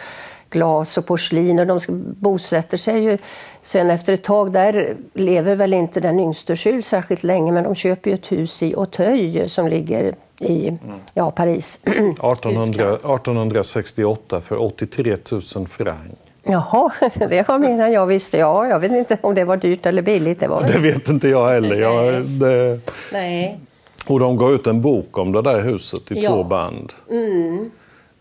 glas 0.51 0.99
och 0.99 1.07
porslin 1.07 1.59
och 1.59 1.67
de 1.67 1.81
bosätter 2.21 2.77
sig 2.77 3.05
ju 3.05 3.19
sen 3.63 3.91
efter 3.91 4.13
ett 4.13 4.25
tag. 4.25 4.53
Där 4.53 4.97
lever 5.15 5.55
väl 5.55 5.75
inte 5.75 6.01
den 6.01 6.21
yngste 6.21 6.55
Jules 6.57 6.87
särskilt 6.87 7.25
länge 7.25 7.53
men 7.53 7.65
de 7.65 7.75
köper 7.75 8.11
ju 8.11 8.15
ett 8.15 8.33
hus 8.33 8.63
i 8.63 8.75
Auteuil 8.75 9.51
som 9.51 9.69
ligger 9.69 10.15
i 10.39 10.79
ja, 11.15 11.31
Paris. 11.31 11.81
1800, 11.85 12.95
1868 12.95 14.41
för 14.41 14.63
83 14.63 15.17
000 15.33 15.67
franc. 15.67 15.97
Jaha, 16.43 16.91
det 17.15 17.49
var 17.49 17.59
mer 17.59 17.83
än 17.83 17.93
jag 17.93 18.07
visste. 18.07 18.39
Ja, 18.39 18.69
jag 18.69 18.81
vet 18.81 18.93
inte 18.93 19.19
om 19.21 19.35
det 19.35 19.45
var 19.45 19.57
dyrt 19.57 19.87
eller 19.87 20.03
billigt. 20.03 20.41
Det, 20.41 20.49
var 20.49 20.63
det 20.63 20.79
vet 20.79 21.09
inte 21.09 21.29
jag 21.29 21.49
heller. 21.49 21.77
Jag, 21.77 22.25
det... 22.25 22.81
Nej. 23.13 23.61
Och 24.07 24.21
de 24.21 24.37
gav 24.37 24.53
ut 24.53 24.67
en 24.67 24.81
bok 24.81 25.19
om 25.19 25.33
det 25.33 25.43
där 25.43 25.61
huset 25.61 26.13
i 26.13 26.21
ja. 26.21 26.31
två 26.31 26.45
band. 26.45 26.93
Mm. 27.11 27.71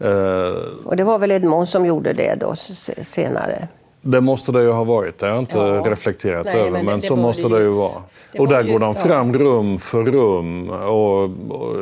Uh, 0.04 0.86
och 0.86 0.96
det 0.96 1.04
var 1.04 1.20
väl 1.20 1.32
Edmond 1.32 1.70
som 1.70 1.86
gjorde 1.86 2.14
det 2.14 2.36
då 2.36 2.56
senare? 3.02 3.68
Det 4.08 4.22
måste 4.22 4.52
det 4.52 4.62
ju 4.62 4.72
ha 4.72 4.84
varit. 4.84 5.20
Det 5.20 5.26
har 5.26 5.34
jag 5.34 5.42
inte 5.42 5.58
ja. 5.58 5.84
reflekterat 5.86 6.46
Nej, 6.46 6.60
över. 6.60 6.72
Men, 6.72 6.86
men 6.86 7.02
så 7.02 7.16
måste 7.16 7.48
det 7.48 7.60
ju 7.60 7.70
vara. 7.70 8.02
Det 8.32 8.40
och 8.40 8.48
där 8.48 8.64
ju, 8.64 8.72
går 8.72 8.80
de 8.80 8.94
fram 8.94 9.34
ja. 9.34 9.40
rum 9.40 9.78
för 9.78 10.04
rum. 10.04 10.70
Och, 10.70 11.24
och, 11.24 11.76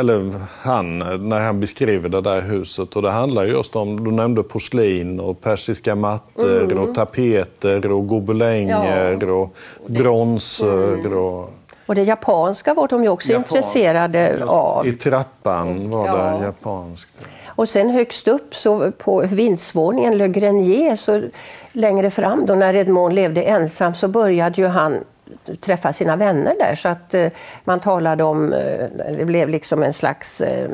eller 0.00 0.32
han, 0.60 0.98
när 1.28 1.40
han 1.40 1.60
beskriver 1.60 2.08
det 2.08 2.20
där 2.20 2.40
huset. 2.40 2.96
Och 2.96 3.02
det 3.02 3.10
handlar 3.10 3.44
just 3.44 3.76
om, 3.76 4.04
du 4.04 4.10
nämnde 4.10 4.42
porslin 4.42 5.20
och 5.20 5.40
persiska 5.40 5.94
mattor 5.94 6.62
mm. 6.62 6.78
och 6.78 6.94
tapeter 6.94 7.92
och 7.92 8.06
gobelänger 8.06 9.18
ja. 9.20 9.32
och 9.32 9.54
bronser. 9.86 10.94
Mm. 10.94 11.18
Och, 11.18 11.50
och 11.86 11.94
det 11.94 12.02
japanska 12.02 12.74
var 12.74 12.88
de 12.88 13.02
ju 13.02 13.08
också 13.08 13.32
Japan, 13.32 13.42
intresserade 13.42 14.44
av. 14.44 14.86
I 14.86 14.92
trappan 14.92 15.90
var 15.90 16.06
det 16.06 16.44
japanskt. 16.44 17.08
Och 17.60 17.68
sen 17.68 17.90
högst 17.90 18.28
upp 18.28 18.54
så 18.54 18.90
på 18.90 19.20
vindsvåningen, 19.20 20.18
Le 20.18 20.28
Grenier, 20.28 20.96
så 20.96 21.22
längre 21.72 22.10
fram 22.10 22.46
då 22.46 22.54
när 22.54 22.76
Edmond 22.76 23.14
levde 23.14 23.42
ensam 23.42 23.94
så 23.94 24.08
började 24.08 24.60
ju 24.60 24.66
han 24.66 25.04
träffa 25.60 25.92
sina 25.92 26.16
vänner 26.16 26.54
där. 26.58 26.74
Så 26.74 26.88
att 26.88 27.14
eh, 27.14 27.30
man 27.64 27.80
talade 27.80 28.24
om, 28.24 28.52
eh, 28.52 28.86
det 29.18 29.24
blev 29.24 29.48
liksom 29.48 29.82
en 29.82 29.92
slags 29.92 30.40
eh, 30.40 30.70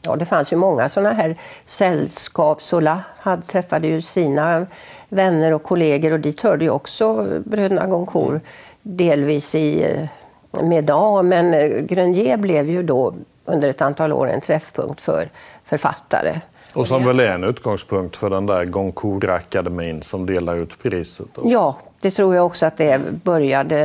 Ja, 0.00 0.16
det 0.16 0.24
fanns 0.24 0.52
ju 0.52 0.56
många 0.56 0.88
sådana 0.88 1.12
här 1.12 1.36
sällskap. 1.66 2.62
Sola 2.62 3.02
hade, 3.18 3.42
träffade 3.42 3.86
ju 3.86 4.02
sina 4.02 4.66
vänner 5.08 5.52
och 5.52 5.62
kollegor 5.62 6.12
och 6.12 6.20
dit 6.20 6.42
hörde 6.42 6.64
ju 6.64 6.70
också 6.70 7.26
bröderna 7.44 7.86
Goncourt 7.86 8.42
delvis 8.82 9.54
i 9.54 9.84
eh, 9.84 10.62
Medan. 10.62 11.28
Men 11.28 11.54
eh, 11.54 11.68
Grenier 11.68 12.36
blev 12.36 12.70
ju 12.70 12.82
då 12.82 13.14
under 13.44 13.68
ett 13.68 13.82
antal 13.82 14.12
år 14.12 14.28
en 14.28 14.40
träffpunkt 14.40 15.00
för 15.00 15.30
författare. 15.64 16.40
Och 16.74 16.86
som 16.86 17.04
väl 17.04 17.20
är 17.20 17.34
en 17.34 17.44
utgångspunkt 17.44 18.16
för 18.16 18.30
den 18.30 18.46
där 18.46 18.64
Goncourt-akademin 18.64 20.00
som 20.00 20.26
delar 20.26 20.56
ut 20.56 20.82
priset? 20.82 21.26
Då. 21.34 21.42
Ja, 21.44 21.78
det 22.00 22.10
tror 22.10 22.34
jag 22.34 22.46
också 22.46 22.66
att 22.66 22.76
det 22.76 23.00
började 23.24 23.80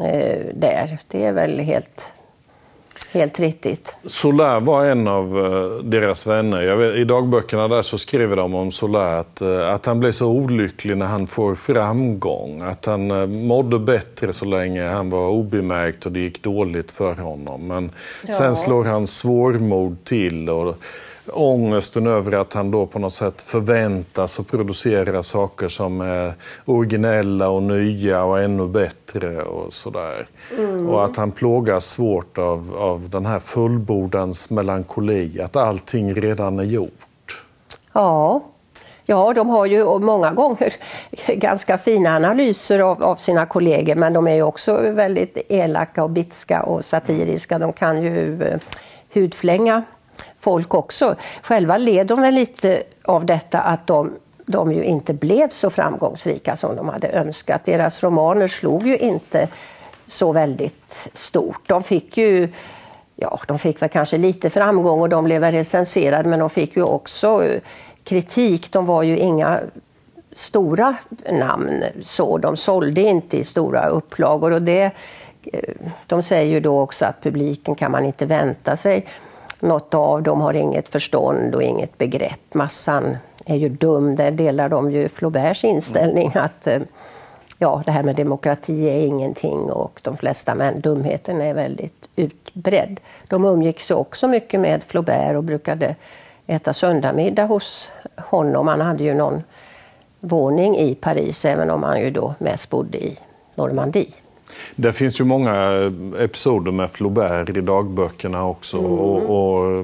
eh, 0.00 0.46
där. 0.54 0.98
Det 1.08 1.24
är 1.24 1.32
väl 1.32 1.58
helt, 1.58 2.12
helt 3.14 3.40
riktigt. 3.40 3.96
Solar 4.06 4.60
var 4.60 4.84
en 4.84 5.08
av 5.08 5.38
eh, 5.38 5.84
deras 5.84 6.26
vänner. 6.26 6.74
Vet, 6.74 6.96
I 6.96 7.04
dagböckerna 7.04 7.68
där 7.68 7.82
så 7.82 7.98
skriver 7.98 8.36
de 8.36 8.54
om 8.54 8.72
Solar 8.72 9.14
att, 9.14 9.40
eh, 9.40 9.68
att 9.68 9.86
han 9.86 10.00
blev 10.00 10.12
så 10.12 10.26
olycklig 10.26 10.96
när 10.96 11.06
han 11.06 11.26
får 11.26 11.54
framgång. 11.54 12.62
Att 12.62 12.84
han 12.84 13.10
eh, 13.10 13.26
mådde 13.26 13.78
bättre 13.78 14.32
så 14.32 14.44
länge 14.44 14.88
han 14.88 15.10
var 15.10 15.28
obemärkt 15.28 16.06
och 16.06 16.12
det 16.12 16.20
gick 16.20 16.42
dåligt 16.42 16.90
för 16.90 17.14
honom. 17.14 17.66
Men 17.66 17.90
ja. 18.26 18.32
sen 18.32 18.56
slår 18.56 18.84
hans 18.84 19.16
svårmod 19.16 20.04
till. 20.04 20.50
Och, 20.50 20.76
ångesten 21.32 22.06
över 22.06 22.32
att 22.32 22.52
han 22.52 22.70
då 22.70 22.86
på 22.86 22.98
något 22.98 23.14
sätt 23.14 23.42
förväntas 23.42 24.38
och 24.38 24.48
producera 24.48 25.22
saker 25.22 25.68
som 25.68 26.00
är 26.00 26.34
originella 26.64 27.48
och 27.48 27.62
nya 27.62 28.24
och 28.24 28.40
ännu 28.40 28.68
bättre 28.68 29.42
och 29.42 29.74
sådär. 29.74 30.26
Mm. 30.58 30.88
Och 30.88 31.04
att 31.04 31.16
han 31.16 31.30
plågas 31.30 31.86
svårt 31.86 32.38
av, 32.38 32.76
av 32.78 33.10
den 33.10 33.26
här 33.26 33.38
fullbordans 33.38 34.50
melankoli, 34.50 35.40
att 35.40 35.56
allting 35.56 36.14
redan 36.14 36.58
är 36.58 36.64
gjort. 36.64 37.44
Ja, 37.92 38.42
Ja, 39.06 39.32
de 39.32 39.48
har 39.48 39.66
ju 39.66 39.98
många 39.98 40.32
gånger 40.32 40.74
ganska 41.26 41.78
fina 41.78 42.16
analyser 42.16 42.78
av, 42.78 43.04
av, 43.04 43.16
sina 43.16 43.46
kollegor 43.46 43.94
men 43.94 44.12
de 44.12 44.26
är 44.26 44.34
ju 44.34 44.42
också 44.42 44.76
väldigt 44.90 45.38
elaka 45.48 46.04
och 46.04 46.10
bitska 46.10 46.62
och 46.62 46.84
satiriska. 46.84 47.58
De 47.58 47.72
kan 47.72 48.02
ju 48.02 48.42
eh, 48.42 48.60
hudflänga 49.14 49.82
folk 50.44 50.74
också. 50.74 51.14
Själva 51.42 51.78
led 51.78 52.06
de 52.06 52.20
väl 52.22 52.34
lite 52.34 52.82
av 53.04 53.26
detta 53.26 53.60
att 53.60 53.86
de, 53.86 54.12
de 54.46 54.72
ju 54.72 54.84
inte 54.84 55.14
blev 55.14 55.48
så 55.48 55.70
framgångsrika 55.70 56.56
som 56.56 56.76
de 56.76 56.88
hade 56.88 57.08
önskat. 57.08 57.64
Deras 57.64 58.02
romaner 58.02 58.48
slog 58.48 58.86
ju 58.86 58.98
inte 58.98 59.48
så 60.06 60.32
väldigt 60.32 61.08
stort. 61.14 61.60
De 61.66 61.82
fick 61.82 62.16
ju 62.16 62.48
ja, 63.16 63.40
de 63.48 63.58
fick 63.58 63.82
väl 63.82 63.88
kanske 63.88 64.18
lite 64.18 64.50
framgång 64.50 65.00
och 65.00 65.08
de 65.08 65.24
blev 65.24 65.44
recenserade 65.44 66.28
men 66.28 66.38
de 66.38 66.50
fick 66.50 66.76
ju 66.76 66.82
också 66.82 67.44
eh, 67.44 67.60
kritik. 68.04 68.72
De 68.72 68.86
var 68.86 69.02
ju 69.02 69.18
inga 69.18 69.60
stora 70.32 70.96
namn 71.30 71.84
så. 72.02 72.38
De 72.38 72.56
sålde 72.56 73.00
inte 73.00 73.38
i 73.38 73.44
stora 73.44 73.88
upplagor 73.88 74.52
och 74.52 74.62
det, 74.62 74.90
eh, 75.52 75.74
de 76.06 76.22
säger 76.22 76.50
ju 76.52 76.60
då 76.60 76.80
också 76.80 77.06
att 77.06 77.22
publiken 77.22 77.74
kan 77.74 77.90
man 77.90 78.04
inte 78.04 78.26
vänta 78.26 78.76
sig 78.76 79.06
något 79.64 79.94
av 79.94 80.22
dem 80.22 80.40
har 80.40 80.54
inget 80.54 80.88
förstånd 80.88 81.54
och 81.54 81.62
inget 81.62 81.98
begrepp. 81.98 82.54
Massan 82.54 83.16
är 83.46 83.56
ju 83.56 83.68
dum. 83.68 84.16
Där 84.16 84.30
delar 84.30 84.68
de 84.68 84.92
ju 84.92 85.08
Flauberts 85.08 85.64
inställning 85.64 86.32
att 86.34 86.66
eh, 86.66 86.82
ja, 87.58 87.82
det 87.86 87.92
här 87.92 88.02
med 88.02 88.16
demokrati 88.16 88.88
är 88.88 89.06
ingenting 89.06 89.58
och 89.58 90.00
de 90.02 90.16
flesta 90.16 90.54
män, 90.54 90.80
dumheten 90.80 91.40
är 91.40 91.54
väldigt 91.54 92.08
utbredd. 92.16 93.00
De 93.28 93.44
umgicks 93.44 93.90
också 93.90 94.28
mycket 94.28 94.60
med 94.60 94.82
Flaubert 94.82 95.36
och 95.36 95.44
brukade 95.44 95.96
äta 96.46 96.72
söndagsmiddag 96.72 97.44
hos 97.44 97.90
honom. 98.16 98.68
Han 98.68 98.80
hade 98.80 99.04
ju 99.04 99.14
någon 99.14 99.42
våning 100.20 100.76
i 100.76 100.94
Paris, 100.94 101.44
även 101.44 101.70
om 101.70 101.82
han 101.82 102.00
ju 102.00 102.10
då 102.10 102.34
mest 102.38 102.70
bodde 102.70 103.04
i 103.04 103.18
Normandie. 103.54 104.12
Det 104.76 104.92
finns 104.92 105.20
ju 105.20 105.24
många 105.24 105.80
episoder 106.18 106.72
med 106.72 106.90
Flaubert 106.90 107.56
i 107.56 107.60
dagböckerna 107.60 108.46
också. 108.46 108.78
Mm. 108.78 108.90
Och, 108.90 109.54
och 109.54 109.78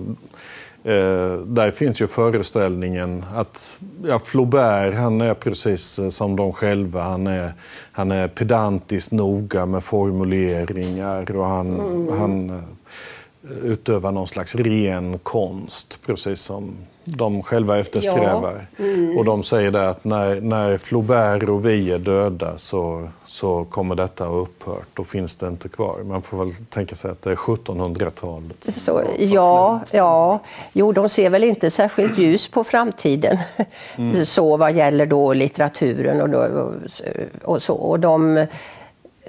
eh, 0.90 1.32
där 1.38 1.70
finns 1.70 2.00
ju 2.00 2.06
föreställningen 2.06 3.24
att 3.34 3.78
ja, 4.04 4.18
Flaubert 4.18 4.94
han 4.94 5.20
är 5.20 5.34
precis 5.34 6.00
som 6.10 6.36
de 6.36 6.52
själva. 6.52 7.02
Han 7.02 7.26
är, 7.26 7.52
han 7.92 8.10
är 8.10 8.28
pedantiskt 8.28 9.12
noga 9.12 9.66
med 9.66 9.84
formuleringar 9.84 11.36
och 11.36 11.46
han, 11.46 11.80
mm. 11.80 12.18
han 12.18 12.62
utöva 13.62 14.10
någon 14.10 14.28
slags 14.28 14.54
ren 14.54 15.18
konst, 15.18 15.98
precis 16.06 16.40
som 16.40 16.76
de 17.18 17.42
själva 17.42 17.78
eftersträvar. 17.78 18.66
Ja. 18.76 18.84
Mm. 18.84 19.18
Och 19.18 19.24
de 19.24 19.42
säger 19.42 19.70
det 19.70 19.88
att 19.88 20.04
när, 20.04 20.40
när 20.40 20.78
Flaubert 20.78 21.48
och 21.48 21.66
vi 21.66 21.90
är 21.90 21.98
döda 21.98 22.58
så, 22.58 23.08
så 23.26 23.64
kommer 23.64 23.94
detta 23.94 24.24
att 24.24 24.30
ha 24.30 24.36
upphört. 24.36 24.86
Då 24.94 25.04
finns 25.04 25.36
det 25.36 25.48
inte 25.48 25.68
kvar. 25.68 25.98
Man 26.04 26.22
får 26.22 26.38
väl 26.38 26.54
tänka 26.54 26.96
sig 26.96 27.10
att 27.10 27.22
det 27.22 27.30
är 27.30 27.34
1700-talet. 27.34 28.68
Ja, 29.18 29.80
ja, 29.90 30.40
jo, 30.72 30.92
de 30.92 31.08
ser 31.08 31.30
väl 31.30 31.44
inte 31.44 31.70
särskilt 31.70 32.18
ljus 32.18 32.48
på 32.48 32.64
framtiden. 32.64 33.38
Mm. 33.96 34.24
Så 34.24 34.56
vad 34.56 34.72
gäller 34.72 35.06
då 35.06 35.32
litteraturen 35.32 36.20
och, 36.20 36.28
då, 36.30 36.72
och 37.42 37.62
så. 37.62 37.74
Och 37.74 38.00
de, 38.00 38.46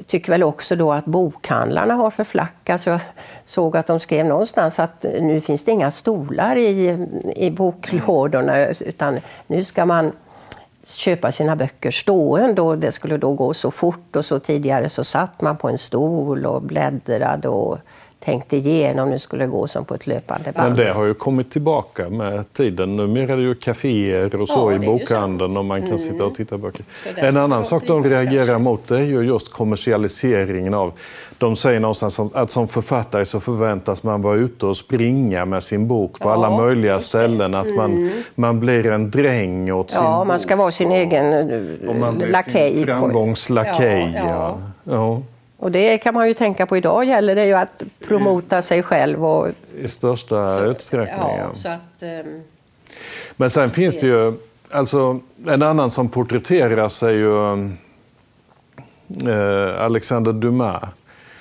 tycker 0.08 0.32
väl 0.32 0.44
också 0.44 0.76
då 0.76 0.94
att 0.94 1.06
bokhandlarna 1.06 1.94
har 1.94 2.12
förflackats. 2.12 2.88
Jag 2.88 3.00
såg 3.46 3.78
att 3.78 3.88
de 3.88 4.00
skrev 4.00 4.26
någonstans 4.26 4.80
att 4.80 5.04
nu 5.04 5.42
finns 5.42 5.64
det 5.64 5.72
inga 5.72 5.92
stolar 5.92 6.56
i, 6.56 7.08
i 7.36 7.52
boklådorna 7.52 8.66
utan 8.68 9.20
nu 9.48 9.64
ska 9.64 9.86
man 9.86 10.12
köpa 10.86 11.32
sina 11.32 11.56
böcker 11.56 11.92
stående 11.92 12.62
och 12.62 12.78
det 12.78 12.92
skulle 12.92 13.18
då 13.18 13.34
gå 13.34 13.54
så 13.54 13.72
fort 13.72 14.16
och 14.16 14.26
så 14.26 14.40
tidigare 14.40 14.90
så 14.90 15.04
satt 15.04 15.42
man 15.42 15.58
på 15.58 15.70
en 15.70 15.78
stol 15.78 16.46
och 16.46 16.62
bläddrade 16.62 17.48
och 17.48 17.78
tänkte 18.26 18.58
igenom, 18.58 19.10
nu 19.10 19.20
skulle 19.20 19.44
det 19.44 19.52
gå 19.52 19.68
som 19.68 19.86
på 19.86 19.94
ett 19.94 20.08
löpande 20.08 20.52
band. 20.52 20.68
Men 20.68 20.86
det 20.86 20.92
har 20.92 21.06
ju 21.06 21.14
kommit 21.14 21.52
tillbaka 21.52 22.10
med 22.10 22.54
tiden. 22.54 22.96
Numera 22.96 23.34
är 23.34 23.38
det 23.38 23.44
ju 23.44 23.56
kaféer 23.56 24.36
och 24.36 24.48
så 24.48 24.72
ja, 24.72 24.84
i 24.84 24.86
bokhandeln 24.86 25.58
och 25.58 25.66
man 25.66 25.80
kan 25.80 25.88
mm. 25.88 26.00
sitta 26.00 26.26
och 26.26 26.36
titta 26.36 26.58
på 26.58 26.62
böcker. 26.62 26.86
En 27.16 27.38
annan 27.38 27.64
sak 27.64 27.84
de 27.88 28.04
reagerar 28.04 28.60
mot 28.60 28.88
det 28.88 28.98
är 28.98 29.04
ju 29.04 29.22
just 29.22 29.54
kommersialiseringen 29.54 30.74
av... 30.74 30.94
De 31.38 31.56
säger 31.56 31.80
någonstans 31.80 32.20
att 32.20 32.52
som 32.52 32.68
författare 32.68 33.26
så 33.26 33.40
förväntas 33.40 34.04
man 34.04 34.22
vara 34.22 34.36
ute 34.36 34.66
och 34.66 34.78
springa 34.78 35.46
med 35.46 35.64
sin 35.64 35.88
bok 35.88 36.20
på 36.20 36.30
ja, 36.30 36.34
alla 36.34 36.58
möjliga 36.58 37.00
ställen. 37.00 37.56
Att 37.56 37.76
man, 37.76 37.92
mm. 37.92 38.10
man 38.36 38.60
blir 38.60 38.88
en 38.88 39.12
dräng 39.12 39.72
åt 39.72 39.92
sin 39.92 40.04
Ja, 40.04 40.24
man 40.24 40.40
ska 40.40 40.56
vara 40.56 40.72
sin 40.72 40.92
egen 40.92 41.48
lakej. 42.32 42.86
Framgångslakej. 42.86 44.14
Ja, 44.16 44.58
ja. 44.84 45.22
Och 45.62 45.72
det 45.72 45.98
kan 45.98 46.14
man 46.14 46.28
ju 46.28 46.34
tänka 46.34 46.66
på 46.66 46.78
idag 46.78 47.06
gäller 47.06 47.36
det 47.36 47.46
ju 47.46 47.54
att 47.54 47.84
promota 48.08 48.62
sig 48.62 48.84
själv. 48.84 49.26
Och, 49.26 49.48
I 49.78 49.88
största 49.88 50.58
så, 50.58 50.64
utsträckning. 50.64 51.38
Ja, 51.38 51.54
så 51.54 51.70
att, 51.70 52.04
um, 52.26 52.44
Men 53.36 53.50
sen 53.50 53.72
finns 53.72 54.00
det 54.00 54.08
ju, 54.08 54.34
alltså 54.70 55.20
en 55.48 55.64
annan 55.64 55.92
som 55.92 56.10
porträtteras 56.10 57.04
är 57.04 57.10
ju 57.10 57.28
uh, 59.28 59.82
Alexander 59.82 60.34
Dumas. 60.34 60.84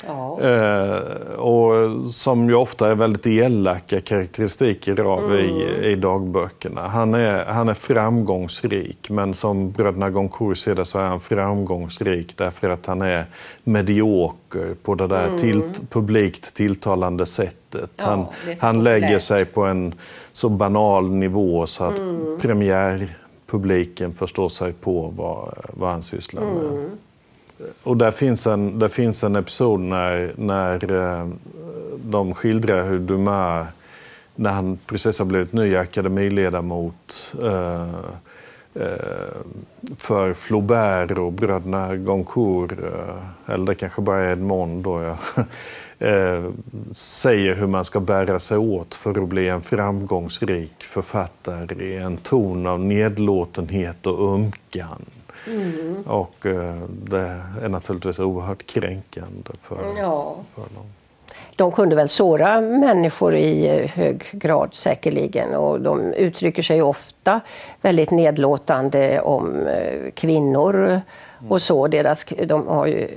Ja. 0.07 0.41
Eh, 0.41 0.99
och 1.39 1.73
som 2.15 2.49
ju 2.49 2.55
ofta 2.55 2.91
är 2.91 2.95
väldigt 2.95 3.27
elaka 3.27 4.01
karaktäristiker 4.01 5.05
av 5.05 5.25
mm. 5.25 5.39
i, 5.39 5.87
i 5.87 5.95
dagböckerna. 5.95 6.89
Han 6.89 7.15
är, 7.15 7.45
han 7.45 7.69
är 7.69 7.75
framgångsrik, 7.75 9.11
men 9.11 9.35
som 9.35 9.71
bröderna 9.71 10.11
Goncourt 10.11 10.59
ser 10.59 10.75
det 10.75 10.85
så 10.85 10.99
är 10.99 11.07
han 11.07 11.21
framgångsrik 11.21 12.37
därför 12.37 12.71
att 12.71 12.87
han 12.87 13.03
är 13.03 13.25
medioker 13.65 14.75
på 14.83 14.95
det 14.95 15.07
där 15.07 15.27
mm. 15.27 15.39
till, 15.39 15.63
publikt 15.91 16.55
tilltalande 16.55 17.27
sättet. 17.27 17.91
Ja, 17.97 18.05
han, 18.05 18.27
han 18.59 18.85
lägger 18.85 19.19
sig 19.19 19.45
på 19.45 19.63
en 19.63 19.95
så 20.33 20.49
banal 20.49 21.11
nivå 21.11 21.67
så 21.67 21.85
att 21.85 21.99
mm. 21.99 22.39
premiärpubliken 22.41 24.15
förstår 24.15 24.49
sig 24.49 24.73
på 24.73 25.13
vad, 25.17 25.55
vad 25.73 25.91
han 25.91 26.03
sysslar 26.03 26.43
med. 26.43 26.91
Och 27.83 27.97
där 27.97 28.11
finns 28.11 28.47
en, 28.47 28.79
där 28.79 28.89
finns 28.89 29.25
en 29.25 29.37
episod 29.37 29.81
när, 29.81 30.33
när 30.37 30.93
eh, 30.93 31.29
de 32.05 32.35
skildrar 32.35 32.89
hur 32.89 32.99
Dumas, 32.99 33.67
när 34.35 34.51
han 34.51 34.79
precis 34.87 35.19
har 35.19 35.27
blivit 35.27 35.53
ny 35.53 35.77
akademiledamot 35.77 37.35
eh, 37.43 37.89
eh, 38.75 39.35
för 39.97 40.33
Flaubert 40.33 41.19
och 41.19 41.33
bröderna 41.33 41.97
Goncourt, 41.97 42.73
eh, 42.73 43.55
eller 43.55 43.67
det 43.67 43.75
kanske 43.75 44.03
bara 44.03 44.21
är 44.21 44.33
Edmond 44.33 44.85
då, 44.85 45.03
ja, 45.03 45.19
säger 46.93 47.55
hur 47.55 47.67
man 47.67 47.85
ska 47.85 48.01
bära 48.01 48.39
sig 48.39 48.59
åt 48.59 48.95
för 48.95 49.23
att 49.23 49.29
bli 49.29 49.49
en 49.49 49.63
framgångsrik 49.63 50.83
författare 50.83 51.85
i 51.85 51.97
en 51.97 52.17
ton 52.17 52.67
av 52.67 52.81
nedlåtenhet 52.81 54.07
och 54.07 54.35
ömkan. 54.35 55.05
Mm. 55.47 56.03
Och 56.07 56.47
eh, 56.47 56.75
det 56.89 57.41
är 57.63 57.69
naturligtvis 57.69 58.19
oerhört 58.19 58.67
kränkande 58.67 59.51
för, 59.63 59.79
ja. 59.99 60.37
för 60.55 60.63
dem. 60.63 60.85
De 61.57 61.73
kunde 61.73 61.97
väl 61.97 62.09
såra 62.09 62.61
människor 62.61 63.37
i 63.37 63.69
eh, 63.69 63.91
hög 63.91 64.25
grad 64.33 64.75
säkerligen 64.75 65.55
och 65.55 65.81
de 65.81 66.13
uttrycker 66.13 66.63
sig 66.63 66.83
ofta 66.83 67.41
väldigt 67.81 68.11
nedlåtande 68.11 69.21
om 69.21 69.67
eh, 69.67 70.11
kvinnor 70.15 71.01
och 71.49 71.63
så. 71.63 71.89
Deras, 71.89 72.25
de 72.45 72.67
har 72.67 72.87
ju 72.87 73.09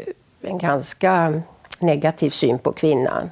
en 0.41 0.57
ganska 0.57 1.41
negativ 1.79 2.29
syn 2.29 2.59
på 2.59 2.71
kvinnan. 2.71 3.29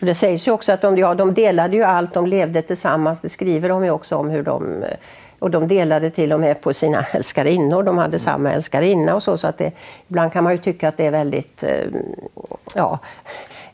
Det 0.00 0.14
sägs 0.14 0.48
ju 0.48 0.52
också 0.52 0.72
att 0.72 0.80
de, 0.80 0.98
ja, 0.98 1.14
de 1.14 1.34
delade 1.34 1.76
ju 1.76 1.82
allt, 1.82 2.14
de 2.14 2.26
levde 2.26 2.62
tillsammans. 2.62 3.20
Det 3.20 3.28
skriver 3.28 3.68
de 3.68 3.84
ju 3.84 3.90
också 3.90 4.16
om 4.16 4.30
hur 4.30 4.42
de 4.42 4.84
och 5.42 5.50
de 5.50 5.68
delade 5.68 6.10
till 6.10 6.32
och 6.32 6.40
med 6.40 6.60
på 6.60 6.74
sina 6.74 7.04
älskarinnor. 7.12 7.82
De 7.82 7.98
hade 7.98 8.08
mm. 8.08 8.18
samma 8.18 8.52
älskarinna 8.52 9.14
och 9.14 9.22
så. 9.22 9.36
så 9.36 9.46
att 9.46 9.58
det, 9.58 9.72
ibland 10.08 10.32
kan 10.32 10.44
man 10.44 10.52
ju 10.52 10.58
tycka 10.58 10.88
att 10.88 10.96
det 10.96 11.06
är 11.06 11.10
väldigt, 11.10 11.62
eh, 11.62 11.84
ja, 12.74 12.98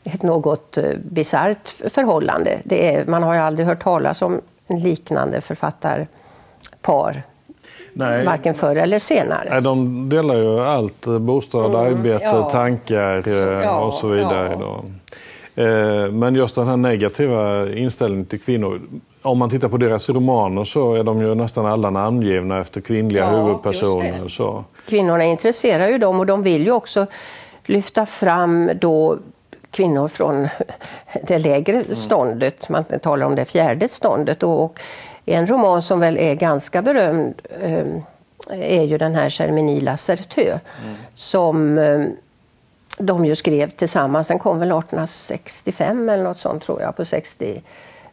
ett 0.03 0.23
något 0.23 0.77
eh, 0.77 0.83
bisarrt 1.11 1.67
förhållande. 1.67 2.59
Det 2.63 2.95
är, 2.95 3.05
man 3.05 3.23
har 3.23 3.33
ju 3.33 3.39
aldrig 3.39 3.67
hört 3.67 3.83
talas 3.83 4.21
om 4.21 4.41
en 4.67 4.79
liknande 4.79 5.41
författarpar. 5.41 7.23
Nej. 7.93 8.25
Varken 8.25 8.53
förr 8.53 8.75
eller 8.75 8.99
senare. 8.99 9.47
Nej, 9.51 9.61
de 9.61 10.09
delar 10.09 10.35
ju 10.35 10.59
allt. 10.59 11.05
Bostad, 11.05 11.65
mm, 11.65 11.75
arbete, 11.75 12.23
ja. 12.23 12.49
tankar 12.49 13.27
eh, 13.27 13.33
ja, 13.63 13.79
och 13.79 13.93
så 13.93 14.07
vidare. 14.07 14.57
Ja. 14.59 14.83
Men 16.11 16.35
just 16.35 16.55
den 16.55 16.67
här 16.67 16.77
negativa 16.77 17.69
inställningen 17.69 18.25
till 18.25 18.41
kvinnor 18.41 18.81
om 19.21 19.37
man 19.37 19.49
tittar 19.49 19.69
på 19.69 19.77
deras 19.77 20.09
romaner 20.09 20.63
så 20.63 20.93
är 20.93 21.03
de 21.03 21.21
ju 21.21 21.35
nästan 21.35 21.65
alla 21.65 21.89
namngivna 21.89 22.61
efter 22.61 22.81
kvinnliga 22.81 23.23
ja, 23.23 23.41
huvudpersoner. 23.41 24.27
Så. 24.27 24.63
Kvinnorna 24.87 25.23
intresserar 25.23 25.87
ju 25.87 25.97
dem 25.97 26.19
och 26.19 26.25
de 26.25 26.43
vill 26.43 26.65
ju 26.65 26.71
också 26.71 27.05
lyfta 27.65 28.05
fram 28.05 28.71
då 28.81 29.17
kvinnor 29.71 30.07
från 30.07 30.47
det 31.23 31.39
lägre 31.39 31.77
mm. 31.77 31.95
ståndet. 31.95 32.69
Man 32.69 32.83
talar 32.83 33.25
om 33.25 33.35
det 33.35 33.45
fjärde 33.45 33.87
ståndet. 33.87 34.43
Och 34.43 34.79
en 35.25 35.47
roman 35.47 35.81
som 35.81 35.99
väl 35.99 36.17
är 36.17 36.35
ganska 36.35 36.81
berömd 36.81 37.41
eh, 37.61 37.85
är 38.49 38.83
ju 38.83 38.97
den 38.97 39.15
här 39.15 39.29
Germinie 39.29 39.81
Lacerteux 39.81 40.61
mm. 40.83 40.95
som 41.15 41.77
eh, 41.77 42.01
de 42.97 43.25
ju 43.25 43.35
skrev 43.35 43.69
tillsammans. 43.69 44.27
Den 44.27 44.39
kom 44.39 44.59
väl 44.59 44.71
1865 44.71 46.09
eller 46.09 46.23
något 46.23 46.39
sånt 46.39 46.63
tror 46.63 46.81
jag, 46.81 46.95
på 46.95 47.05
60 47.05 47.61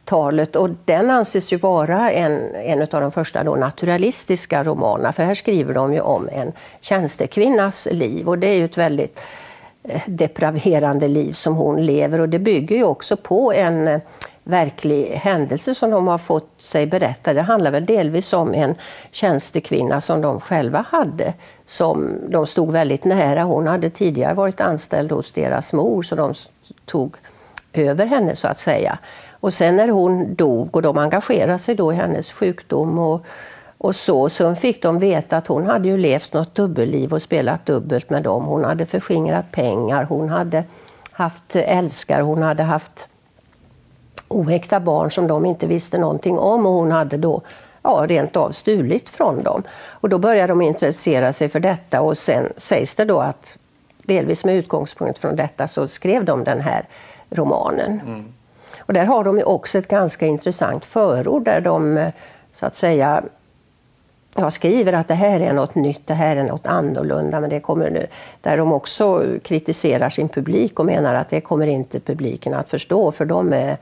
talet 0.07 0.57
och 0.57 0.71
den 0.85 1.11
anses 1.11 1.53
ju 1.53 1.57
vara 1.57 2.11
en, 2.11 2.55
en 2.55 2.83
av 2.83 3.01
de 3.01 3.13
första 3.13 3.45
då 3.45 3.55
naturalistiska 3.55 4.65
romanerna 4.65 5.13
för 5.13 5.23
här 5.23 5.35
skriver 5.35 5.75
de 5.75 5.93
ju 5.93 6.01
om 6.01 6.29
en 6.33 6.53
tjänstekvinnas 6.81 7.89
liv 7.91 8.29
och 8.29 8.39
det 8.39 8.47
är 8.47 8.55
ju 8.55 8.65
ett 8.65 8.79
väldigt 8.79 9.21
eh, 9.83 10.01
depraverande 10.07 11.09
liv 11.09 11.33
som 11.33 11.57
hon 11.57 11.83
lever 11.83 12.21
och 12.21 12.29
det 12.29 12.39
bygger 12.39 12.77
ju 12.77 12.85
också 12.85 13.17
på 13.17 13.53
en 13.53 13.89
eh, 13.89 14.01
verklig 14.45 15.07
händelse 15.11 15.75
som 15.75 15.91
de 15.91 16.09
har 16.09 16.19
fått 16.19 16.51
sig 16.59 16.87
berättad. 16.87 17.35
Det 17.35 17.43
handlar 17.43 17.71
väl 17.71 17.85
delvis 17.85 18.33
om 18.33 18.55
en 18.55 18.75
tjänstekvinna 19.11 20.01
som 20.01 20.21
de 20.21 20.41
själva 20.41 20.85
hade 20.91 21.35
som 21.67 22.19
de 22.29 22.47
stod 22.47 22.73
väldigt 22.73 23.05
nära. 23.05 23.43
Hon 23.43 23.67
hade 23.67 23.91
tidigare 23.91 24.35
varit 24.35 24.61
anställd 24.61 25.13
hos 25.13 25.33
deras 25.33 25.73
mor 25.73 26.03
så 26.03 26.15
de 26.15 26.35
tog 26.85 27.17
över 27.73 28.07
henne 28.07 28.37
så 28.37 28.49
att 28.49 28.59
säga. 28.59 28.99
Och 29.41 29.53
sen 29.53 29.77
när 29.77 29.89
hon 29.89 30.35
dog 30.35 30.77
och 30.77 30.83
de 30.83 30.99
engagerade 30.99 31.59
sig 31.59 31.75
då 31.75 31.93
i 31.93 31.97
hennes 31.97 32.33
sjukdom 32.33 32.99
och, 32.99 33.25
och 33.79 33.97
så, 33.97 34.29
så 34.29 34.55
fick 34.55 34.83
de 34.83 34.99
veta 34.99 35.37
att 35.37 35.47
hon 35.47 35.67
hade 35.67 35.89
ju 35.89 35.97
levt 35.97 36.33
något 36.33 36.55
dubbelliv 36.55 37.15
och 37.15 37.23
spelat 37.23 37.67
dubbelt 37.67 38.11
med 38.11 38.23
dem. 38.23 38.45
Hon 38.45 38.65
hade 38.65 38.87
förskingrat 38.87 39.53
pengar, 39.53 40.05
hon 40.05 40.29
hade 40.29 40.65
haft 41.11 41.57
älskare, 41.57 42.23
hon 42.23 42.43
hade 42.43 42.63
haft 42.63 43.09
oäkta 44.29 44.81
barn 44.81 45.11
som 45.11 45.27
de 45.27 45.47
inte 45.47 45.67
visste 45.67 45.99
någonting 45.99 46.39
om 46.39 46.67
och 46.67 46.73
hon 46.73 46.91
hade 46.91 47.17
då 47.17 47.43
ja, 47.83 48.05
rent 48.09 48.37
av 48.37 48.51
stulit 48.51 49.09
från 49.09 49.43
dem. 49.43 49.63
Och 49.91 50.09
då 50.09 50.19
började 50.19 50.53
de 50.53 50.63
intressera 50.63 51.33
sig 51.33 51.49
för 51.49 51.61
detta 51.61 52.01
och 52.01 52.19
sen 52.19 52.53
sägs 52.57 52.95
det 52.95 53.05
då 53.05 53.21
att 53.21 53.59
delvis 54.03 54.45
med 54.45 54.57
utgångspunkt 54.57 55.19
från 55.19 55.37
detta 55.37 55.69
så 55.69 55.89
skrev 55.89 56.25
de 56.25 56.45
den 56.45 56.61
här 56.61 56.89
romanen. 57.31 58.01
Mm. 58.07 58.33
Och 58.87 58.93
där 58.93 59.05
har 59.05 59.25
de 59.25 59.43
också 59.45 59.79
ett 59.79 59.89
ganska 59.89 60.27
intressant 60.27 60.85
förord 60.85 61.45
där 61.45 61.61
de 61.61 61.97
eh, 61.97 62.13
så 62.53 62.67
att 62.67 62.77
säga 62.77 63.23
jag 64.39 64.53
skriver 64.53 64.93
att 64.93 65.09
det 65.09 65.15
här 65.15 65.41
är 65.41 65.53
något 65.53 65.75
nytt, 65.75 66.07
det 66.07 66.15
här 66.15 66.37
är 66.37 66.45
något 66.45 66.67
annorlunda, 66.67 67.41
men 67.41 67.51
det 67.51 67.61
kommer 67.61 67.91
nu, 67.91 68.07
där 68.41 68.57
de 68.57 68.73
också 68.73 69.25
kritiserar 69.43 70.09
sin 70.09 70.29
publik 70.29 70.79
och 70.79 70.87
menar 70.87 71.15
att 71.15 71.29
det 71.29 71.41
kommer 71.41 71.67
inte 71.67 72.01
publiken 72.01 72.55
att 72.55 72.71
förstå, 72.71 73.13
för 73.13 73.25
de 73.25 73.53
är 73.53 73.77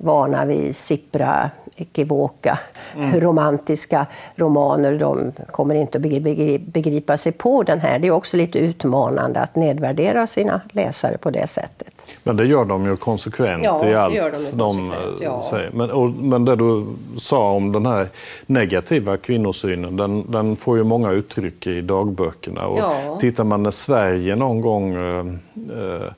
vana 0.00 0.44
vid 0.44 0.76
sippra, 0.76 1.50
ekivoka, 1.76 2.58
mm. 2.96 3.20
romantiska 3.20 4.06
romaner. 4.34 4.98
De 4.98 5.32
kommer 5.50 5.74
inte 5.74 5.98
att 5.98 6.02
begripa 6.72 7.16
sig 7.16 7.32
på 7.32 7.62
den 7.62 7.80
här. 7.80 7.98
Det 7.98 8.08
är 8.08 8.12
också 8.12 8.36
lite 8.36 8.58
utmanande 8.58 9.40
att 9.40 9.56
nedvärdera 9.56 10.26
sina 10.26 10.60
läsare 10.72 11.18
på 11.18 11.30
det 11.30 11.46
sättet. 11.46 12.16
Men 12.22 12.36
det 12.36 12.44
gör 12.44 12.64
de 12.64 12.86
ju 12.86 12.96
konsekvent 12.96 13.64
ja, 13.64 13.88
i 13.88 13.94
allt 13.94 14.14
de, 14.54 14.58
de 14.58 14.92
ja. 15.20 15.42
säger. 15.42 15.70
Men, 15.72 15.90
och, 15.90 16.10
men 16.10 16.44
det 16.44 16.56
du 16.56 16.86
sa 17.16 17.50
om 17.50 17.72
den 17.72 17.86
här 17.86 18.06
negativa 18.46 19.16
kvinnosynen, 19.16 19.96
den, 19.96 20.30
den 20.30 20.56
får 20.56 20.76
ju 20.76 20.84
många 20.84 21.10
uttryck 21.10 21.66
i 21.66 21.80
dagböckerna. 21.80 22.66
Och 22.66 22.78
ja. 22.78 23.18
Tittar 23.20 23.44
man 23.44 23.62
när 23.62 23.70
Sverige 23.70 24.36
någon 24.36 24.60
gång 24.60 24.94
eh, 24.94 25.18
eh 25.18 26.12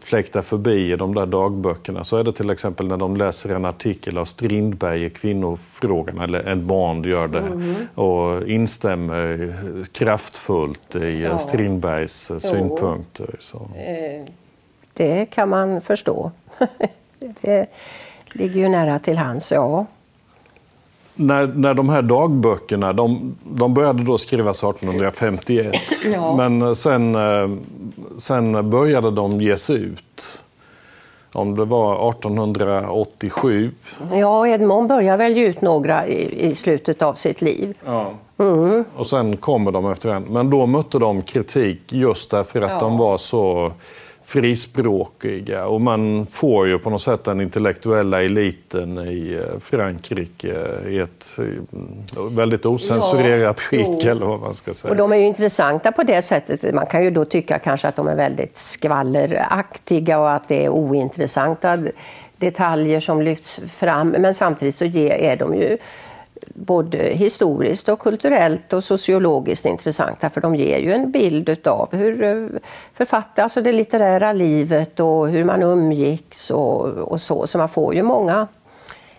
fläktar 0.00 0.42
förbi 0.42 0.92
i 0.92 0.96
de 0.96 1.14
där 1.14 1.26
dagböckerna 1.26 2.04
så 2.04 2.16
är 2.16 2.24
det 2.24 2.32
till 2.32 2.50
exempel 2.50 2.86
när 2.86 2.96
de 2.96 3.16
läser 3.16 3.54
en 3.54 3.64
artikel 3.64 4.18
av 4.18 4.24
Strindberg 4.24 5.04
i 5.04 5.10
kvinnofrågan, 5.10 6.18
eller 6.18 6.40
en 6.48 6.66
Bond 6.66 7.06
gör 7.06 7.28
det, 7.28 7.38
mm. 7.38 7.74
och 7.94 8.48
instämmer 8.48 9.54
kraftfullt 9.92 10.96
i 10.96 11.22
ja. 11.22 11.38
Strindbergs 11.38 12.30
jo. 12.32 12.40
synpunkter. 12.40 13.36
Så. 13.38 13.56
Eh, 13.56 14.24
det 14.92 15.26
kan 15.26 15.48
man 15.48 15.80
förstå. 15.80 16.30
det 17.40 17.66
ligger 18.32 18.60
ju 18.60 18.68
nära 18.68 18.98
till 18.98 19.18
hands, 19.18 19.52
ja 19.52 19.86
när, 21.16 21.46
när 21.46 21.74
de 21.74 21.88
här 21.88 22.02
dagböckerna, 22.02 22.92
de, 22.92 23.36
de 23.44 23.74
började 23.74 24.04
då 24.04 24.18
skrivas 24.18 24.64
1851. 24.64 25.74
Ja. 26.12 26.36
Men 26.36 26.76
sen, 26.76 27.14
eh, 27.14 27.48
sen 28.18 28.70
började 28.70 29.10
de 29.10 29.40
ges 29.40 29.70
ut. 29.70 30.40
Om 31.32 31.56
det 31.56 31.64
var 31.64 32.10
1887. 32.10 33.70
Ja, 34.12 34.48
Edmond 34.48 34.88
började 34.88 35.16
väl 35.16 35.36
ge 35.36 35.46
ut 35.46 35.60
några 35.60 36.06
i, 36.06 36.48
i 36.50 36.54
slutet 36.54 37.02
av 37.02 37.14
sitt 37.14 37.40
liv. 37.40 37.74
Ja. 37.84 38.10
Mm. 38.38 38.84
Och 38.96 39.06
sen 39.06 39.36
kommer 39.36 39.72
de 39.72 39.90
efter 39.90 40.08
en. 40.08 40.22
Men 40.22 40.50
då 40.50 40.66
mötte 40.66 40.98
de 40.98 41.22
kritik 41.22 41.92
just 41.92 42.30
därför 42.30 42.62
att 42.62 42.70
ja. 42.70 42.78
de 42.78 42.98
var 42.98 43.18
så 43.18 43.72
frispråkiga 44.26 45.66
och 45.66 45.80
man 45.80 46.26
får 46.30 46.66
ju 46.66 46.78
på 46.78 46.90
något 46.90 47.02
sätt 47.02 47.24
den 47.24 47.40
intellektuella 47.40 48.22
eliten 48.22 48.98
i 48.98 49.40
eh, 49.42 49.60
Frankrike 49.60 50.54
i 50.88 50.98
ett 50.98 51.38
eh, 51.38 52.22
väldigt 52.30 52.66
osensurerat 52.66 53.60
ja, 53.60 53.66
skick 53.66 54.04
jo. 54.04 54.10
eller 54.10 54.26
vad 54.26 54.40
man 54.40 54.54
ska 54.54 54.74
säga. 54.74 54.90
Och 54.90 54.96
de 54.96 55.12
är 55.12 55.16
ju 55.16 55.24
intressanta 55.24 55.92
på 55.92 56.02
det 56.02 56.22
sättet. 56.22 56.74
Man 56.74 56.86
kan 56.86 57.04
ju 57.04 57.10
då 57.10 57.24
tycka 57.24 57.58
kanske 57.58 57.88
att 57.88 57.96
de 57.96 58.08
är 58.08 58.16
väldigt 58.16 58.58
skvalleraktiga 58.58 60.18
och 60.18 60.30
att 60.30 60.48
det 60.48 60.64
är 60.64 60.68
ointressanta 60.68 61.78
detaljer 62.36 63.00
som 63.00 63.22
lyfts 63.22 63.60
fram. 63.66 64.08
Men 64.08 64.34
samtidigt 64.34 64.74
så 64.74 64.84
är 64.84 65.36
de 65.36 65.54
ju 65.54 65.78
både 66.58 66.98
historiskt 66.98 67.88
och 67.88 67.98
kulturellt 67.98 68.72
och 68.72 68.84
sociologiskt 68.84 69.66
intressanta 69.66 70.30
för 70.30 70.40
de 70.40 70.54
ger 70.54 70.78
ju 70.78 70.92
en 70.92 71.10
bild 71.10 71.68
av 71.68 71.88
hur 71.92 72.22
eh, 72.22 72.60
författare, 72.94 73.42
alltså 73.42 73.60
det 73.60 73.72
litterära 73.72 74.32
livet 74.32 75.00
och 75.00 75.28
hur 75.28 75.44
man 75.44 75.62
umgicks 75.62 76.50
och, 76.50 76.84
och 76.86 77.20
så. 77.20 77.46
Så 77.46 77.58
man 77.58 77.68
får 77.68 77.94
ju 77.94 78.02
många 78.02 78.48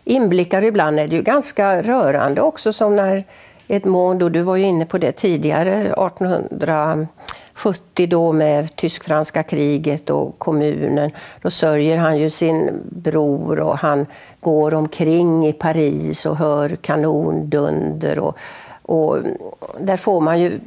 inblickar. 0.04 0.64
Ibland 0.64 1.00
är 1.00 1.08
det 1.08 1.16
ju 1.16 1.22
ganska 1.22 1.82
rörande 1.82 2.42
också 2.42 2.74
som 2.74 2.96
när 2.96 3.24
Edmond, 3.68 4.24
och 4.24 4.32
du 4.32 4.42
var 4.42 4.56
ju 4.56 4.64
inne 4.64 4.86
på 4.86 4.98
det 4.98 5.12
tidigare, 5.12 5.82
1800 5.82 7.08
70 7.58 8.08
då 8.08 8.32
med 8.32 8.76
tysk-franska 8.76 9.44
kriget 9.44 10.10
och 10.10 10.40
kommunen. 10.40 11.12
Då 11.42 11.50
sörjer 11.50 11.98
han 11.98 12.18
ju 12.18 12.30
sin 12.30 12.82
bror 12.90 13.60
och 13.60 13.78
han 13.78 14.06
går 14.40 14.74
omkring 14.74 15.48
i 15.48 15.54
Paris 15.54 16.26
och 16.26 16.38
hör 16.38 16.76
kanondunder. 16.76 18.20
Och, 18.20 18.38
och 18.82 19.18
där 19.80 19.98
får 19.98 20.22
man 20.22 20.40
ju 20.40 20.60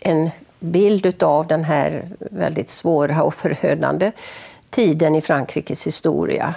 en 0.00 0.30
bild 0.60 1.22
av 1.22 1.46
den 1.46 1.64
här 1.64 2.08
väldigt 2.18 2.70
svåra 2.70 3.22
och 3.22 3.34
förödande 3.34 4.12
tiden 4.70 5.14
i 5.14 5.20
Frankrikes 5.20 5.86
historia. 5.86 6.54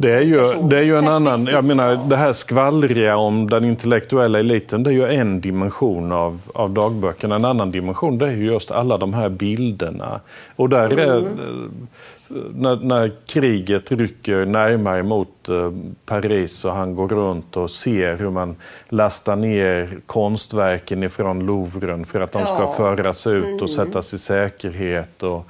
Det 0.00 0.14
är, 0.14 0.20
ju, 0.20 0.68
det 0.68 0.78
är 0.78 0.82
ju 0.82 0.96
en 0.96 1.08
annan, 1.08 1.46
jag 1.46 1.64
menar 1.64 2.00
det 2.08 2.16
här 2.16 2.32
skvallriga 2.32 3.16
om 3.16 3.50
den 3.50 3.64
intellektuella 3.64 4.38
eliten, 4.38 4.82
det 4.82 4.90
är 4.90 4.94
ju 4.94 5.04
en 5.04 5.40
dimension 5.40 6.12
av, 6.12 6.40
av 6.54 6.70
dagböckerna. 6.70 7.34
En 7.34 7.44
annan 7.44 7.70
dimension 7.70 8.18
det 8.18 8.26
är 8.26 8.32
ju 8.32 8.44
just 8.44 8.70
alla 8.70 8.98
de 8.98 9.14
här 9.14 9.28
bilderna. 9.28 10.20
Och 10.56 10.68
där 10.68 10.98
är, 10.98 11.18
mm. 11.18 11.88
när, 12.54 12.76
när, 12.76 13.12
kriget 13.26 13.92
rycker 13.92 14.46
närmare 14.46 15.02
mot 15.02 15.48
eh, 15.48 15.72
Paris 16.06 16.64
och 16.64 16.72
han 16.72 16.94
går 16.94 17.08
runt 17.08 17.56
och 17.56 17.70
ser 17.70 18.16
hur 18.16 18.30
man 18.30 18.56
lastar 18.88 19.36
ner 19.36 19.98
konstverken 20.06 21.02
ifrån 21.02 21.46
Louvren 21.46 22.04
för 22.04 22.20
att 22.20 22.32
de 22.32 22.46
ska 22.46 22.60
ja. 22.60 22.74
föras 22.76 23.26
ut 23.26 23.62
och 23.62 23.68
mm. 23.68 23.86
sättas 23.86 24.14
i 24.14 24.18
säkerhet. 24.18 25.22
Och, 25.22 25.46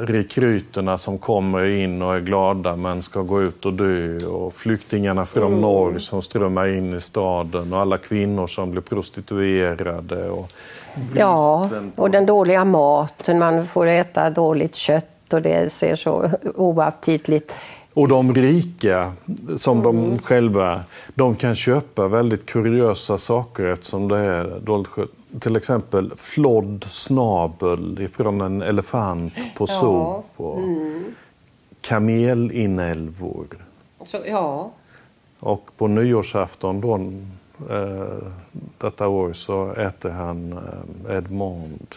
rekryterna 0.00 0.98
som 0.98 1.18
kommer 1.18 1.64
in 1.64 2.02
och 2.02 2.16
är 2.16 2.20
glada 2.20 2.76
men 2.76 3.02
ska 3.02 3.22
gå 3.22 3.42
ut 3.42 3.66
och 3.66 3.72
dö 3.72 4.26
och 4.26 4.54
flyktingarna 4.54 5.26
från 5.26 5.46
mm. 5.46 5.60
norr 5.60 5.98
som 5.98 6.22
strömmar 6.22 6.68
in 6.68 6.94
i 6.94 7.00
staden 7.00 7.72
och 7.72 7.78
alla 7.78 7.98
kvinnor 7.98 8.46
som 8.46 8.70
blir 8.70 8.82
prostituerade. 8.82 10.30
Och 10.30 10.50
ja, 11.14 11.70
och 11.96 12.10
den 12.10 12.26
dåliga 12.26 12.64
maten, 12.64 13.38
man 13.38 13.66
får 13.66 13.86
äta 13.86 14.30
dåligt 14.30 14.74
kött 14.74 15.32
och 15.32 15.42
det 15.42 15.72
ser 15.72 15.94
så 15.94 16.30
oaptitligt 16.54 17.54
och 17.94 18.08
de 18.08 18.34
rika, 18.34 19.12
som 19.56 19.80
mm. 19.80 20.10
de 20.10 20.18
själva, 20.18 20.80
de 21.14 21.36
kan 21.36 21.54
köpa 21.54 22.08
väldigt 22.08 22.46
kuriösa 22.46 23.18
saker 23.18 23.64
eftersom 23.64 24.08
det 24.08 24.18
är 24.18 24.60
dåligt 24.60 24.88
skött 24.88 25.10
till 25.40 25.56
exempel 25.56 26.12
flodd 26.16 26.84
snabel 26.88 27.98
ifrån 28.00 28.40
en 28.40 28.62
elefant 28.62 29.32
på 29.56 29.66
zoo. 29.66 30.24
Ja. 30.36 30.56
Mm. 30.56 31.04
Kamelinälvor. 31.80 33.46
Så, 34.06 34.18
ja. 34.26 34.70
Och 35.40 35.70
på 35.76 35.86
nyårsafton 35.86 36.80
då, 36.80 36.94
eh, 37.74 38.28
detta 38.78 39.08
år 39.08 39.32
så 39.32 39.72
äter 39.72 40.10
han 40.10 40.52
eh, 40.52 41.16
Edmond 41.16 41.94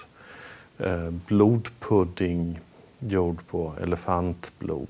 eh, 0.77 1.09
blodpudding 1.27 2.59
gjord 2.99 3.37
på 3.47 3.73
elefantblod. 3.81 4.87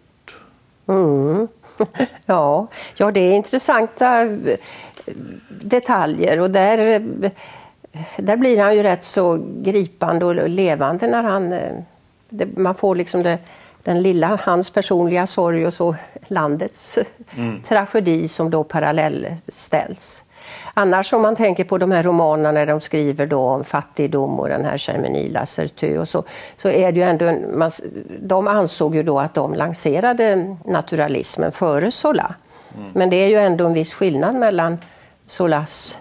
Mm. 0.88 1.48
ja. 2.26 2.68
ja, 2.96 3.12
det 3.12 3.20
är 3.20 3.34
intressanta 3.34 4.22
eh, 4.22 4.60
detaljer 5.50 6.40
och 6.40 6.52
där 6.52 6.90
eh, 7.24 7.32
där 8.18 8.38
blir 8.38 8.62
han 8.62 8.76
ju 8.76 8.84
rätt 8.84 9.04
så 9.04 9.40
gripande 9.58 10.26
och 10.26 10.50
levande 10.50 11.08
när 11.08 11.24
han... 11.24 11.54
Eh, 11.54 11.72
det, 12.30 12.58
man 12.58 12.76
får 12.76 12.96
liksom 12.96 13.24
det, 13.24 13.38
den 13.84 14.02
lilla, 14.02 14.40
hans 14.44 14.70
personliga 14.70 15.28
sorg 15.28 15.68
och 15.68 15.74
så 15.74 15.96
landets 16.28 17.00
mm. 17.38 17.62
tragedi 17.68 18.28
som 18.28 18.50
då 18.50 18.64
parallellställs. 18.64 20.24
Annars 20.74 21.14
om 21.14 21.22
man 21.22 21.36
tänker 21.36 21.64
på 21.64 21.78
de 21.78 21.92
här 21.92 22.04
romanerna 22.04 22.52
när 22.52 22.66
de 22.66 22.82
skriver 22.82 23.26
då 23.26 23.40
om 23.40 23.64
fattigdom 23.64 24.40
och 24.40 24.50
den 24.50 24.66
här 24.66 24.90
Germanie 24.90 25.32
Lassertö 25.32 25.98
och 25.98 26.08
så, 26.08 26.24
så 26.58 26.70
är 26.70 26.92
det 26.92 27.00
ju 27.00 27.06
ändå 27.06 27.26
en, 27.26 27.58
man, 27.60 27.72
de 28.20 28.48
ansåg 28.48 28.96
ju 28.96 29.04
då 29.04 29.20
att 29.20 29.34
de 29.34 29.54
lanserade 29.54 30.56
naturalismen 30.66 31.52
före 31.52 31.92
Zola. 31.92 32.36
Mm. 32.76 32.90
Men 32.94 33.10
det 33.10 33.16
är 33.16 33.28
ju 33.28 33.36
ändå 33.36 33.66
en 33.66 33.74
viss 33.74 33.94
skillnad 33.94 34.36
mellan 34.36 34.78
Zolas 35.26 35.98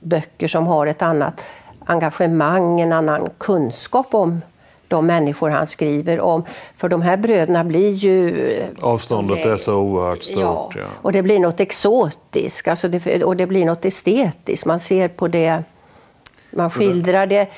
böcker 0.00 0.48
som 0.48 0.66
har 0.66 0.86
ett 0.86 1.02
annat 1.02 1.46
engagemang, 1.84 2.80
en 2.80 2.92
annan 2.92 3.30
kunskap 3.38 4.14
om 4.14 4.40
de 4.88 5.06
människor 5.06 5.50
han 5.50 5.66
skriver 5.66 6.20
om. 6.20 6.44
För 6.76 6.88
de 6.88 7.02
här 7.02 7.16
bröderna 7.16 7.64
blir 7.64 7.90
ju... 7.90 8.46
Avståndet 8.82 9.46
är 9.46 9.56
så 9.56 9.74
oerhört 9.74 10.22
stort. 10.22 10.36
Ja, 10.40 10.70
ja. 10.74 10.84
och 11.02 11.12
det 11.12 11.22
blir 11.22 11.38
något 11.38 11.60
exotiskt 11.60 12.68
alltså 12.68 12.88
det, 12.88 13.24
och 13.24 13.36
det 13.36 13.46
blir 13.46 13.66
något 13.66 13.84
estetiskt. 13.84 14.66
Man 14.66 14.80
ser 14.80 15.08
på 15.08 15.28
det, 15.28 15.62
man 16.50 16.70
skildrar 16.70 17.26
det. 17.26 17.48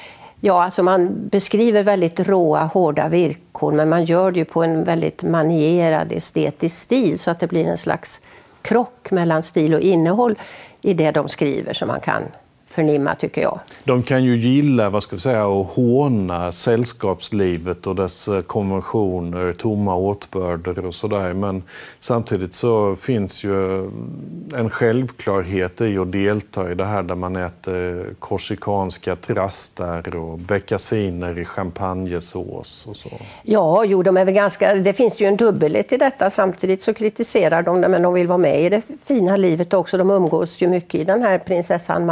Ja, 0.40 0.64
alltså 0.64 0.82
man 0.82 1.28
beskriver 1.28 1.82
väldigt 1.82 2.20
råa, 2.20 2.64
hårda 2.64 3.08
villkor 3.08 3.72
men 3.72 3.88
man 3.88 4.04
gör 4.04 4.30
det 4.30 4.38
ju 4.38 4.44
på 4.44 4.62
en 4.62 4.84
väldigt 4.84 5.22
manierad 5.22 6.12
estetisk 6.12 6.76
stil 6.78 7.18
så 7.18 7.30
att 7.30 7.40
det 7.40 7.46
blir 7.46 7.66
en 7.66 7.78
slags 7.78 8.20
krock 8.62 9.10
mellan 9.10 9.42
stil 9.42 9.74
och 9.74 9.80
innehåll 9.80 10.38
i 10.82 10.94
det 10.94 11.10
de 11.10 11.28
skriver 11.28 11.72
som 11.72 11.88
man 11.88 12.00
kan 12.00 12.22
förnimma 12.70 13.14
tycker 13.14 13.42
jag. 13.42 13.60
De 13.84 14.02
kan 14.02 14.24
ju 14.24 14.36
gilla 14.36 14.90
vad 14.90 15.02
ska 15.02 15.16
vi 15.16 15.20
säga, 15.20 15.46
att 15.46 15.66
håna 15.66 16.52
sällskapslivet 16.52 17.86
och 17.86 17.96
dess 17.96 18.28
eh, 18.28 18.40
konventioner, 18.40 19.52
tomma 19.52 19.94
åtbörder 19.94 20.86
och 20.86 20.94
sådär. 20.94 21.32
Men 21.32 21.62
samtidigt 22.00 22.54
så 22.54 22.96
finns 22.96 23.44
ju 23.44 23.84
en 24.54 24.70
självklarhet 24.70 25.80
i 25.80 25.98
att 25.98 26.12
delta 26.12 26.72
i 26.72 26.74
det 26.74 26.84
här 26.84 27.02
där 27.02 27.14
man 27.14 27.36
äter 27.36 28.14
korsikanska 28.18 29.16
trastar 29.16 30.16
och 30.16 30.38
beckasiner 30.38 31.38
i 31.38 31.44
champagnesås 31.44 32.86
och 32.86 32.96
så. 32.96 33.10
Ja, 33.42 33.84
jo, 33.84 34.02
de 34.02 34.16
är 34.16 34.24
väl 34.24 34.34
ganska, 34.34 34.74
det 34.74 34.92
finns 34.92 35.20
ju 35.20 35.26
en 35.26 35.36
dubbelhet 35.36 35.92
i 35.92 35.96
detta. 35.96 36.30
Samtidigt 36.30 36.82
så 36.82 36.94
kritiserar 36.94 37.62
de 37.62 37.80
det, 37.80 37.88
men 37.88 38.02
de 38.02 38.14
vill 38.14 38.28
vara 38.28 38.38
med 38.38 38.62
i 38.62 38.68
det 38.68 38.82
fina 39.04 39.36
livet 39.36 39.74
också. 39.74 39.96
De 39.98 40.10
umgås 40.10 40.62
ju 40.62 40.68
mycket 40.68 41.00
i 41.00 41.04
den 41.04 41.22
här 41.22 41.38
prinsessan 41.38 42.06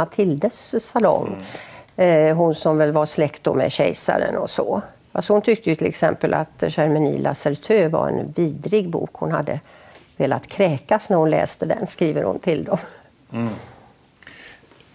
Matildes 0.49 0.83
salong. 0.83 1.45
Mm. 1.97 2.37
hon 2.37 2.55
som 2.55 2.77
väl 2.77 2.91
var 2.91 3.05
släkt 3.05 3.55
med 3.55 3.71
kejsaren 3.71 4.37
och 4.37 4.49
så. 4.49 4.81
Alltså 5.11 5.33
hon 5.33 5.41
tyckte 5.41 5.69
ju 5.69 5.75
till 5.75 5.87
exempel 5.87 6.33
att 6.33 6.63
Germanie 6.67 7.21
Lacerteux 7.21 7.93
var 7.93 8.09
en 8.09 8.31
vidrig 8.31 8.89
bok. 8.89 9.09
Hon 9.13 9.31
hade 9.31 9.59
velat 10.17 10.47
kräkas 10.47 11.09
när 11.09 11.17
hon 11.17 11.29
läste 11.29 11.65
den, 11.65 11.87
skriver 11.87 12.23
hon 12.23 12.39
till 12.39 12.63
dem. 12.63 12.77
Mm. 13.33 13.49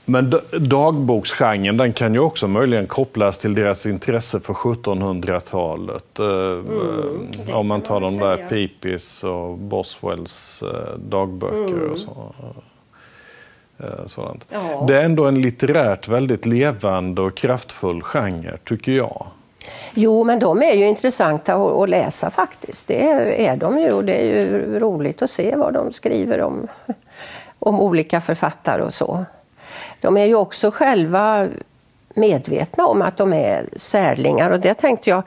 Men 0.05 0.35
dagboksgenren 0.61 1.77
den 1.77 1.93
kan 1.93 2.15
ju 2.15 2.21
också 2.21 2.49
möjligen 2.49 2.87
kopplas 2.87 3.39
till 3.39 3.55
deras 3.55 3.87
intresse 3.87 4.41
för 4.41 4.55
1700-talet. 4.55 6.19
Eh, 6.19 6.27
mm, 6.27 7.57
om 7.57 7.67
man 7.67 7.81
tar 7.81 8.01
de 8.01 8.17
där 8.17 8.49
Pipis 8.49 9.25
och 9.25 9.59
Boswells 9.59 10.63
eh, 10.63 10.99
dagböcker 10.99 11.75
mm. 11.75 11.93
och 11.93 11.99
så. 11.99 12.33
Eh, 13.79 14.07
sådant. 14.07 14.45
Ja. 14.49 14.85
Det 14.89 14.97
är 14.97 15.03
ändå 15.03 15.27
en 15.27 15.43
litterärt 15.43 16.09
väldigt 16.09 16.47
levande 16.47 17.23
och 17.23 17.35
kraftfull 17.35 18.03
genre, 18.03 18.59
tycker 18.65 18.93
jag. 18.93 19.27
Jo, 19.95 20.25
men 20.25 20.39
de 20.39 20.63
är 20.63 20.73
ju 20.73 20.85
intressanta 20.87 21.55
att 21.55 21.89
läsa 21.89 22.31
faktiskt. 22.31 22.87
Det 22.87 23.03
är 23.47 23.57
de 23.57 23.79
ju 23.79 23.93
och 23.93 24.05
det 24.05 24.13
är 24.13 24.25
ju 24.25 24.79
roligt 24.79 25.23
att 25.23 25.31
se 25.31 25.57
vad 25.57 25.75
de 25.75 25.93
skriver 25.93 26.41
om, 26.41 26.69
om 27.59 27.81
olika 27.81 28.21
författare 28.21 28.83
och 28.83 28.95
så. 28.95 29.25
De 30.01 30.17
är 30.17 30.25
ju 30.25 30.35
också 30.35 30.71
själva 30.71 31.49
medvetna 32.15 32.87
om 32.87 33.03
att 33.03 33.17
de 33.17 33.33
är 33.33 33.69
särlingar 33.77 34.51
och 34.51 34.61
det 34.61 34.75
tänkte 34.75 35.11
jag, 35.11 35.23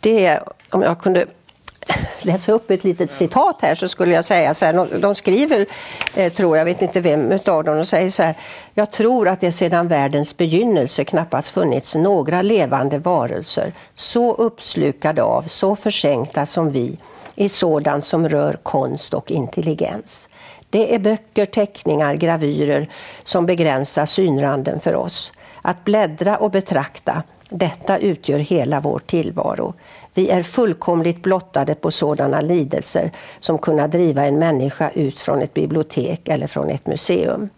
det, 0.00 0.40
om 0.70 0.82
jag 0.82 1.00
kunde 1.00 1.26
läsa 2.22 2.52
upp 2.52 2.70
ett 2.70 2.84
litet 2.84 3.12
citat 3.12 3.58
här 3.62 3.74
så 3.74 3.88
skulle 3.88 4.14
jag 4.14 4.24
säga 4.24 4.54
så 4.54 4.64
här, 4.64 4.98
de 4.98 5.14
skriver, 5.14 5.66
eh, 6.14 6.32
tror 6.32 6.56
jag, 6.56 6.64
vet 6.64 6.82
inte 6.82 7.00
vem 7.00 7.32
utav 7.32 7.64
dem, 7.64 7.76
de 7.76 7.84
säger 7.84 8.10
så 8.10 8.22
här, 8.22 8.34
jag 8.74 8.90
tror 8.90 9.28
att 9.28 9.40
det 9.40 9.52
sedan 9.52 9.88
världens 9.88 10.36
begynnelse 10.36 11.04
knappast 11.04 11.50
funnits 11.50 11.94
några 11.94 12.42
levande 12.42 12.98
varelser 12.98 13.72
så 13.94 14.34
uppslukade 14.34 15.22
av, 15.22 15.42
så 15.42 15.76
försänkta 15.76 16.46
som 16.46 16.70
vi 16.70 16.98
i 17.34 17.48
sådant 17.48 18.04
som 18.04 18.28
rör 18.28 18.58
konst 18.62 19.14
och 19.14 19.30
intelligens. 19.30 20.28
Det 20.70 20.94
är 20.94 20.98
böcker, 20.98 21.46
teckningar, 21.46 22.14
gravyrer 22.14 22.88
som 23.24 23.46
begränsar 23.46 24.06
synranden 24.06 24.80
för 24.80 24.94
oss. 24.94 25.32
Att 25.62 25.84
bläddra 25.84 26.36
och 26.36 26.50
betrakta, 26.50 27.22
detta 27.48 27.98
utgör 27.98 28.38
hela 28.38 28.80
vår 28.80 28.98
tillvaro. 28.98 29.74
Vi 30.14 30.30
är 30.30 30.42
fullkomligt 30.42 31.22
blottade 31.22 31.74
på 31.74 31.90
sådana 31.90 32.40
lidelser 32.40 33.10
som 33.40 33.58
kunna 33.58 33.88
driva 33.88 34.24
en 34.24 34.38
människa 34.38 34.90
ut 34.90 35.20
från 35.20 35.42
ett 35.42 35.54
bibliotek 35.54 36.28
eller 36.28 36.46
från 36.46 36.70
ett 36.70 36.86
museum. 36.86 37.48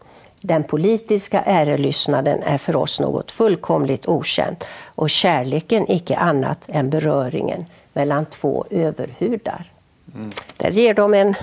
Den 0.40 0.64
politiska 0.64 1.43
ärelystnaden 1.43 2.43
är 2.43 2.59
för 2.59 2.77
oss 2.77 3.01
något 3.01 3.31
fullkomligt 3.31 4.09
okänt 4.09 4.64
och 4.85 5.11
kärleken 5.11 5.90
icke 5.90 6.17
annat 6.17 6.59
än 6.67 6.90
beröringen 6.90 7.64
mellan 7.93 8.27
två 8.27 8.64
överhudar. 8.71 9.71
Mm. 10.14 10.33
Där 10.57 10.71
ger 10.71 10.95
de 10.95 11.14
en 11.14 11.35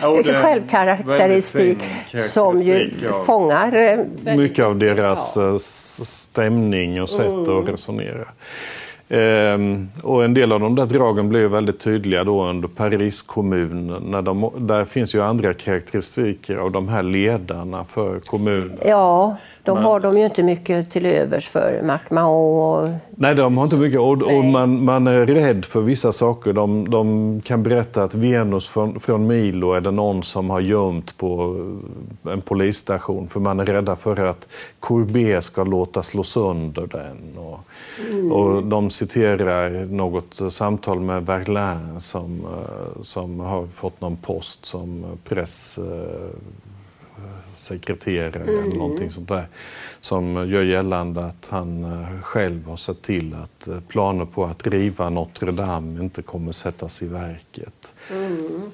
ja, 0.00 0.22
självkaraktäristik 0.42 1.78
som 2.12 2.62
ju 2.62 2.92
av, 3.08 3.24
fångar... 3.24 3.76
Eh, 3.76 4.36
mycket 4.36 4.64
av 4.64 4.78
deras 4.78 5.36
ja. 5.36 5.50
Eh, 5.50 5.58
stämning 5.58 7.02
och 7.02 7.10
sätt 7.10 7.26
mm. 7.26 7.58
att 7.58 7.68
resonera. 7.68 8.28
Ehm, 9.08 9.88
och 10.02 10.24
en 10.24 10.34
del 10.34 10.52
av 10.52 10.60
de 10.60 10.74
där 10.74 10.86
dragen 10.86 11.28
blev 11.28 11.50
väldigt 11.50 11.80
tydliga 11.80 12.24
då 12.24 12.44
under 12.44 12.68
Paris 12.68 13.22
kommun. 13.22 13.96
När 14.06 14.22
de, 14.22 14.50
där 14.58 14.84
finns 14.84 15.14
ju 15.14 15.22
andra 15.22 15.54
karaktäristiker 15.54 16.56
av 16.56 16.72
de 16.72 16.88
här 16.88 17.02
ledarna 17.02 17.84
för 17.84 18.20
kommunen. 18.20 18.78
Ja, 18.84 19.36
de 19.64 19.74
men, 19.74 19.84
har 19.84 20.00
de 20.00 20.18
ju 20.18 20.24
inte 20.24 20.42
mycket 20.42 20.90
till 20.90 21.06
övers 21.06 21.48
för, 21.48 21.82
MacMahon 21.82 22.60
och... 22.60 22.90
Nej, 23.10 23.34
de 23.34 23.56
har 23.56 23.64
inte 23.64 23.76
mycket. 23.76 24.00
Och, 24.00 24.22
och 24.22 24.44
man, 24.44 24.84
man, 24.84 25.06
är 25.06 25.26
rädd 25.26 25.64
för 25.64 25.80
vissa 25.80 26.12
saker. 26.12 26.52
De, 26.52 26.90
de 26.90 27.40
kan 27.40 27.62
berätta 27.62 28.02
att 28.02 28.14
Venus 28.14 28.68
från, 28.68 29.00
från, 29.00 29.26
Milo 29.26 29.72
är 29.72 29.80
det 29.80 29.90
någon 29.90 30.22
som 30.22 30.50
har 30.50 30.60
gömt 30.60 31.16
på 31.16 31.56
en 32.22 32.40
polisstation. 32.40 33.26
För 33.26 33.40
man 33.40 33.60
är 33.60 33.66
rädda 33.66 33.96
för 33.96 34.26
att 34.26 34.48
Courbet 34.80 35.44
ska 35.44 35.64
låta 35.64 36.02
slå 36.02 36.22
sönder 36.22 36.86
den. 36.90 37.44
Och, 37.44 37.60
mm. 38.10 38.32
och 38.32 38.62
de 38.62 38.90
citerar 38.90 39.86
något 39.86 40.52
samtal 40.52 41.00
med 41.00 41.26
Verlain 41.26 42.00
som, 42.00 42.40
eh, 42.44 43.02
som 43.02 43.40
har 43.40 43.66
fått 43.66 44.00
någon 44.00 44.16
post 44.16 44.64
som 44.64 45.04
press 45.24 45.78
eh, 45.78 46.63
sekreterare 47.54 48.42
mm. 48.42 48.64
eller 48.64 48.76
någonting 48.76 49.10
sånt 49.10 49.28
där. 49.28 49.48
Som 50.00 50.48
gör 50.48 50.62
gällande 50.62 51.24
att 51.24 51.46
han 51.50 51.84
eh, 51.84 52.22
själv 52.22 52.66
har 52.68 52.76
sett 52.76 53.02
till 53.02 53.36
att 53.42 53.68
eh, 53.68 53.80
planer 53.88 54.24
på 54.24 54.44
att 54.44 54.66
riva 54.66 55.10
Notre 55.10 55.52
Dame 55.52 56.00
inte 56.00 56.22
kommer 56.22 56.52
sättas 56.52 57.02
i 57.02 57.06
verket. 57.06 57.94
Mm. 58.10 58.70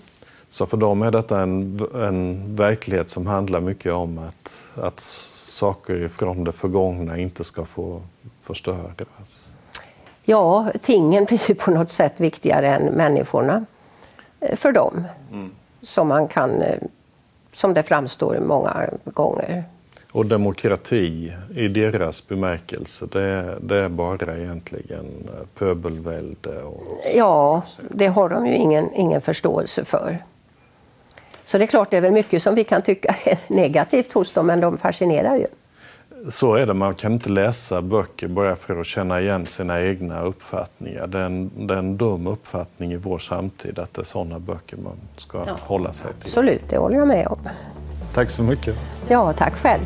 Så 0.48 0.66
för 0.66 0.76
dem 0.76 1.02
är 1.02 1.10
detta 1.10 1.40
en, 1.40 1.80
en 1.94 2.56
verklighet 2.56 3.10
som 3.10 3.26
handlar 3.26 3.60
mycket 3.60 3.92
om 3.92 4.18
att, 4.18 4.52
att 4.74 5.00
saker 5.00 6.08
från 6.08 6.44
det 6.44 6.52
förgångna 6.52 7.18
inte 7.18 7.44
ska 7.44 7.64
få 7.64 8.02
förstöras. 8.40 9.52
Ja, 10.22 10.72
tingen 10.82 11.24
blir 11.24 11.48
ju 11.48 11.54
på 11.54 11.70
något 11.70 11.90
sätt 11.90 12.12
viktigare 12.16 12.68
än 12.68 12.84
människorna 12.92 13.64
eh, 14.40 14.56
för 14.56 14.72
dem. 14.72 15.04
Mm. 15.32 15.50
Som 15.82 16.08
man 16.08 16.28
kan 16.28 16.62
som 17.52 17.74
det 17.74 17.82
framstår 17.82 18.38
många 18.38 18.90
gånger. 19.04 19.64
Och 20.12 20.26
demokrati 20.26 21.32
i 21.54 21.68
deras 21.68 22.28
bemärkelse, 22.28 23.06
det, 23.12 23.58
det 23.60 23.76
är 23.76 23.88
bara 23.88 24.38
egentligen 24.38 25.30
pöbelvälde? 25.54 26.62
Och... 26.62 26.82
Ja, 27.14 27.62
det 27.90 28.06
har 28.06 28.28
de 28.28 28.46
ju 28.46 28.54
ingen, 28.54 28.94
ingen 28.94 29.20
förståelse 29.20 29.84
för. 29.84 30.18
Så 31.44 31.58
det 31.58 31.64
är 31.64 31.66
klart, 31.66 31.90
det 31.90 31.96
är 31.96 32.00
väl 32.00 32.12
mycket 32.12 32.42
som 32.42 32.54
vi 32.54 32.64
kan 32.64 32.82
tycka 32.82 33.16
är 33.24 33.38
negativt 33.46 34.12
hos 34.12 34.32
dem, 34.32 34.46
men 34.46 34.60
de 34.60 34.78
fascinerar 34.78 35.36
ju. 35.36 35.46
Så 36.28 36.54
är 36.54 36.66
det, 36.66 36.74
man 36.74 36.94
kan 36.94 37.12
inte 37.12 37.28
läsa 37.30 37.82
böcker 37.82 38.28
bara 38.28 38.56
för 38.56 38.80
att 38.80 38.86
känna 38.86 39.20
igen 39.20 39.46
sina 39.46 39.82
egna 39.82 40.22
uppfattningar. 40.22 41.06
Det 41.06 41.18
är 41.18 41.24
en, 41.24 41.50
det 41.66 41.74
är 41.74 41.78
en 41.78 41.96
dum 41.96 42.26
uppfattning 42.26 42.92
i 42.92 42.96
vår 42.96 43.18
samtid 43.18 43.78
att 43.78 43.94
det 43.94 44.02
är 44.02 44.04
sådana 44.04 44.38
böcker 44.38 44.76
man 44.76 44.96
ska 45.16 45.42
ja, 45.46 45.56
hålla 45.60 45.92
sig 45.92 46.12
till. 46.12 46.26
Absolut, 46.28 46.62
det 46.70 46.78
håller 46.78 46.96
jag 46.96 47.08
med 47.08 47.26
om. 47.26 47.38
Tack 48.14 48.30
så 48.30 48.42
mycket. 48.42 48.76
Ja, 49.08 49.32
tack 49.32 49.54
själv. 49.54 49.84